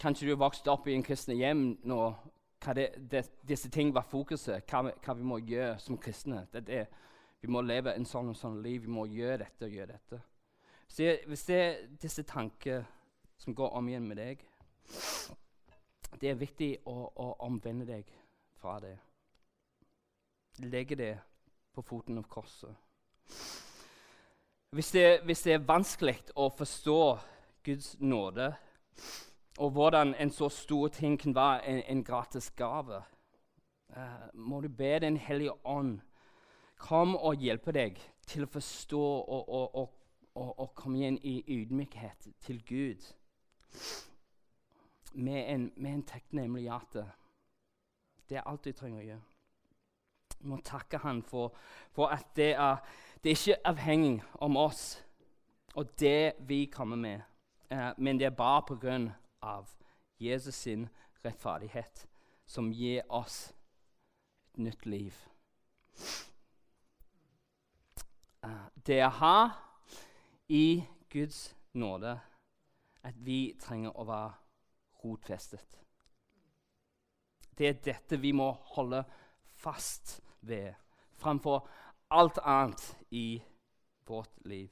Kanskje 0.00 0.26
du 0.26 0.32
har 0.34 0.42
vokst 0.42 0.68
opp 0.68 0.88
i 0.88 0.94
en 0.94 1.02
kristne 1.02 1.34
hjem 1.38 1.78
når 1.84 2.14
det, 2.74 2.88
det, 3.10 3.24
disse 3.48 3.68
ting 3.70 3.94
var 3.94 4.06
fokuset, 4.08 4.64
hva, 4.70 4.88
hva, 5.04 5.14
vi 5.14 5.26
må 5.28 5.36
gjøre 5.44 5.78
som 5.78 5.98
kristne. 6.00 6.46
Det, 6.52 6.62
det, 6.66 6.86
vi 7.40 7.50
må 7.52 7.60
leve 7.60 7.92
en 7.92 8.06
sånn 8.08 8.30
og 8.32 8.38
sånn 8.38 8.62
liv. 8.64 8.86
Vi 8.86 8.92
må 8.92 9.04
gjøre 9.12 9.42
dette 9.42 9.68
og 9.68 9.76
gjøre 9.76 9.92
dette. 9.92 10.20
Hvis 10.86 10.96
det, 10.96 11.10
hvis 11.28 11.44
det 11.44 11.58
er 11.60 11.82
disse 12.00 12.24
tanker 12.24 12.86
som 13.36 13.54
går 13.54 13.76
om 13.76 13.88
igjen 13.88 14.08
med 14.08 14.16
deg, 14.16 14.46
det 16.20 16.30
er 16.30 16.40
viktig 16.40 16.70
å, 16.88 16.96
å 17.20 17.28
omvende 17.44 17.84
deg 17.88 18.08
fra 18.60 18.78
det. 18.80 18.94
Legge 20.64 20.96
det 20.96 21.12
på 21.74 21.84
foten 21.84 22.20
av 22.20 22.28
korset. 22.30 22.72
Hvis 24.74 24.90
det, 24.90 25.20
hvis 25.24 25.42
det 25.42 25.52
er 25.54 25.66
vanskelig 25.68 26.16
å 26.34 26.48
forstå 26.58 27.18
Guds 27.62 27.92
nåde, 28.02 28.48
og 29.62 29.68
hvordan 29.70 30.16
en 30.18 30.32
så 30.34 30.48
stor 30.50 30.88
ting 30.90 31.14
kan 31.20 31.34
være 31.34 31.60
en, 31.70 31.82
en 31.92 32.00
gratis 32.04 32.48
gave, 32.58 32.98
uh, 33.94 34.24
må 34.34 34.60
du 34.60 34.68
be 34.68 34.98
Den 34.98 35.16
hellige 35.16 35.54
ånd 35.64 36.00
Kom 36.78 37.14
og 37.16 37.38
hjelpe 37.38 37.70
deg 37.72 38.00
til 38.26 38.48
å 38.48 38.50
forstå 38.50 39.02
og, 39.04 39.48
og, 39.48 39.94
og, 40.34 40.50
og 40.58 40.74
komme 40.74 40.98
igjen 40.98 41.20
i 41.22 41.36
ydmykhet 41.46 42.26
til 42.42 42.58
Gud. 42.66 43.06
Med 45.12 45.54
en, 45.54 45.70
med 45.76 45.92
en 45.92 46.02
takknemlig 46.02 46.66
hjerte. 46.66 47.06
Det 48.28 48.42
er 48.42 48.50
alt 48.50 48.66
du 48.66 48.72
trenger 48.72 49.04
å 49.04 49.06
gjøre. 49.06 49.33
Vi 50.44 50.50
må 50.52 50.58
takke 50.60 51.00
Han 51.00 51.22
for, 51.24 51.54
for 51.96 52.12
at 52.12 52.26
det 52.36 52.52
er, 52.52 52.76
det 53.24 53.32
er 53.32 53.38
ikke 53.38 53.62
avhengig 53.64 54.18
om 54.44 54.58
oss 54.60 55.04
og 55.74 56.00
det 56.00 56.32
vi 56.38 56.66
kommer 56.66 56.96
med, 56.96 57.20
eh, 57.70 57.92
men 57.98 58.18
det 58.18 58.26
er 58.26 58.36
bare 58.36 58.62
på 58.68 58.76
grunn 58.76 59.08
av 59.42 59.70
Jesus 60.20 60.54
sin 60.54 60.88
rettferdighet 61.24 62.06
som 62.46 62.72
gir 62.72 63.02
oss 63.08 63.54
et 64.52 64.58
nytt 64.58 64.86
liv. 64.86 65.16
Eh, 68.44 68.66
det 68.86 69.00
å 69.06 69.10
ha 69.18 69.38
i 70.48 70.84
Guds 71.10 71.54
nåde 71.72 72.18
at 73.02 73.16
vi 73.16 73.56
trenger 73.60 73.96
å 73.98 74.04
være 74.04 74.34
rotfestet. 75.04 75.80
Det 77.58 77.66
er 77.68 77.82
dette 77.82 78.20
vi 78.20 78.32
må 78.32 78.52
holde 78.76 79.02
fast 79.58 80.20
ved 80.48 80.74
framfor 81.16 81.68
alt 82.10 82.38
annet 82.38 82.98
i 83.10 83.42
vårt 84.06 84.30
liv. 84.44 84.70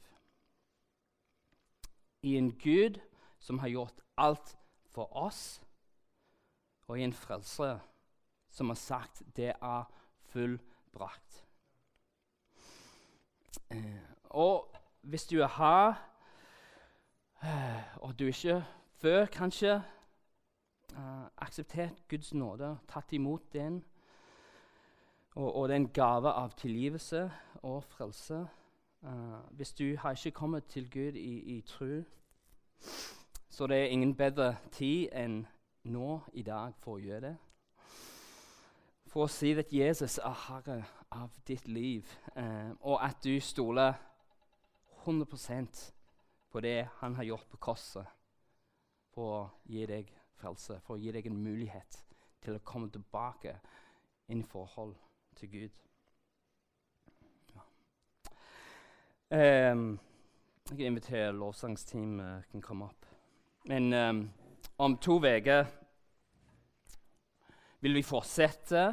i 2.23 2.37
en 2.37 2.59
Gud 2.59 3.01
som 3.39 3.59
har 3.59 3.69
gjort 3.69 4.01
alt 4.17 4.59
for 4.87 5.17
oss, 5.17 5.63
og 6.87 6.99
i 6.99 7.03
en 7.03 7.13
frelser 7.13 7.79
som 8.51 8.71
har 8.71 8.79
sagt 8.79 9.23
det 9.37 9.53
er 9.63 9.85
fullbrakt. 10.31 11.45
Eh, 13.71 14.03
og 14.25 14.77
hvis 15.01 15.27
du 15.27 15.43
har 15.43 15.49
her, 15.49 15.95
Og 18.01 18.19
du 18.19 18.27
ikke 18.27 18.65
før 19.01 19.27
kanskje 19.27 19.83
uh, 20.97 21.27
akseptert 21.37 22.09
Guds 22.09 22.35
nåde, 22.35 22.79
tatt 22.89 23.13
imot 23.13 23.53
den, 23.53 23.85
og, 25.35 25.57
og 25.57 25.71
en 25.71 25.89
gave 25.89 26.33
av 26.33 26.53
tilgivelse 26.57 27.31
og 27.63 27.85
frelse 27.85 28.47
uh, 29.03 29.39
Hvis 29.51 29.73
du 29.73 29.97
har 29.97 30.11
ikke 30.11 30.31
kommet 30.31 30.65
til 30.65 30.91
Gud 30.91 31.17
i, 31.17 31.57
i 31.57 31.61
tro, 31.61 32.03
så 33.51 33.67
det 33.67 33.77
er 33.77 33.85
ingen 33.85 34.15
bedre 34.17 34.57
tid 34.71 35.09
enn 35.13 35.47
nå 35.85 36.21
i 36.33 36.43
dag 36.43 36.75
for 36.79 36.97
å 36.97 37.03
gjøre 37.03 37.21
det. 37.21 37.37
For 39.13 39.27
å 39.27 39.33
si 39.33 39.53
at 39.59 39.73
Jesus 39.73 40.19
er 40.19 40.37
herre 40.47 40.79
av 41.13 41.35
ditt 41.49 41.69
liv, 41.69 42.09
uh, 42.37 42.73
og 42.81 42.99
at 43.05 43.25
du 43.25 43.41
stoler 43.41 43.93
100% 45.05 45.83
på 46.53 46.61
det 46.61 46.89
han 47.01 47.15
har 47.17 47.25
gjort 47.25 47.49
på 47.51 47.57
korset 47.57 48.07
for 49.13 49.37
å 49.37 49.43
gi 49.69 49.87
deg 49.87 50.09
frelse, 50.41 50.79
for 50.85 50.97
å 50.97 51.01
gi 51.01 51.13
deg 51.13 51.27
en 51.27 51.43
mulighet 51.43 51.99
til 52.43 52.57
å 52.57 52.65
komme 52.65 52.91
tilbake 52.93 53.57
inn 54.33 54.43
i 54.43 54.49
forhold 54.49 54.95
til 55.37 55.51
Gud. 55.51 55.69
Ja. 59.31 59.73
Um, 59.73 60.01
jeg 60.71 60.77
kan 60.77 60.87
invitere 60.87 61.33
lovsangsteamet 61.33 62.45
kan 62.51 62.63
komme 62.63 62.85
opp. 62.85 63.07
Men 63.65 63.93
um, 63.93 64.31
om 64.79 64.97
to 64.97 65.17
uker 65.17 65.65
vil 67.81 67.95
vi 67.95 68.03
fortsette 68.03 68.85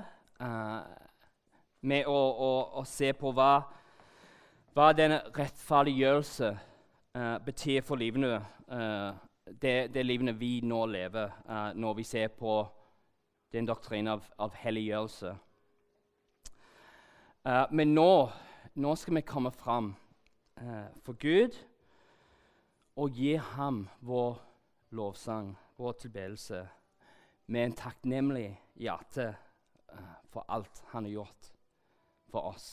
uh, 0.41 0.81
med 1.81 2.05
å, 2.07 2.17
å, 2.17 2.49
å, 2.79 2.83
se 2.85 3.13
på 3.13 3.31
hva, 3.31 3.53
hva 4.73 4.89
denne 4.97 5.21
rettferdiggjørelse 5.37 6.49
uh, 6.51 7.37
betyr 7.45 7.85
for 7.85 8.01
livene 8.01 8.39
uh, 8.71 9.13
det, 9.49 9.93
det 9.93 10.05
livene 10.05 10.33
vi 10.37 10.59
nå 10.61 10.83
lever, 10.85 11.31
når 11.73 11.93
vi 11.97 12.03
ser 12.05 12.27
på 12.37 12.59
den 13.51 13.65
doktrinen 13.65 14.11
av, 14.13 14.27
av 14.37 14.53
helliggjørelse. 14.53 15.31
Uh, 17.45 17.65
men 17.71 17.93
nå, 17.95 18.29
nå, 18.75 18.95
skal 18.95 19.15
vi 19.15 19.21
komme 19.27 19.51
fram 19.51 19.93
uh, 20.61 20.89
for 21.05 21.17
Gud 21.19 21.55
og 22.99 23.15
gi 23.15 23.35
ham 23.35 23.85
vår 24.01 24.41
lovsang, 24.91 25.53
vår 25.77 25.95
tilbedelse, 26.03 26.65
med 27.47 27.65
en 27.65 27.77
takknemlig 27.79 28.49
hjerte 28.75 29.31
for 30.29 30.45
alt 30.51 30.83
han 30.91 31.07
har 31.07 31.11
gjort 31.11 31.47
for 32.29 32.51
oss. 32.51 32.67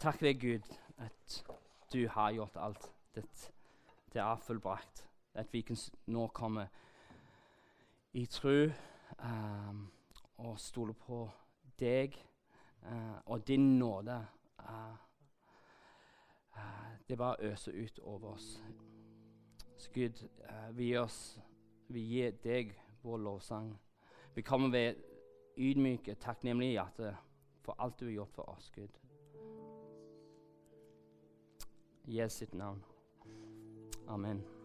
Takk 0.00 0.24
deg, 0.24 0.40
Gud, 0.40 0.72
at 0.98 1.38
du 1.92 2.00
har 2.08 2.32
gjort 2.34 2.56
alt 2.58 2.90
dette 3.14 3.52
det 4.12 4.20
er 4.22 4.36
fullbrakt. 4.36 5.04
At 5.34 5.52
vi 5.52 5.60
kan 5.60 5.76
nå 6.06 6.26
komme 6.34 6.68
i 8.12 8.24
tro 8.26 8.70
um, 9.18 9.84
og 10.38 10.58
stole 10.60 10.94
på 10.94 11.28
deg 11.78 12.16
uh, 12.82 13.18
og 13.26 13.48
din 13.48 13.78
nåde. 13.78 14.26
Uh, 14.58 14.96
uh, 16.56 16.62
det 17.08 17.18
bare 17.18 17.36
øser 17.40 17.72
ut 17.72 17.98
over 17.98 18.32
oss. 18.32 18.64
Så 19.76 19.90
Gud, 19.94 20.28
vi, 20.72 20.84
gir 20.84 21.00
oss, 21.00 21.40
vi 21.88 22.00
gir 22.00 22.30
deg 22.30 22.74
vår 23.02 23.16
lovsang. 23.16 23.78
Vi 24.34 24.42
kommer 24.42 24.68
ved 24.68 24.94
ydmyke, 25.56 26.14
takknemlige 26.14 26.70
hjerter 26.70 27.14
for 27.62 27.76
alt 27.78 28.00
du 28.00 28.04
har 28.04 28.12
gjort 28.12 28.32
for 28.32 28.50
oss, 28.50 28.70
Gud. 28.74 29.00
I 32.04 32.20
Jesu 32.20 32.46
navn. 32.52 32.84
Amen. 34.08 34.57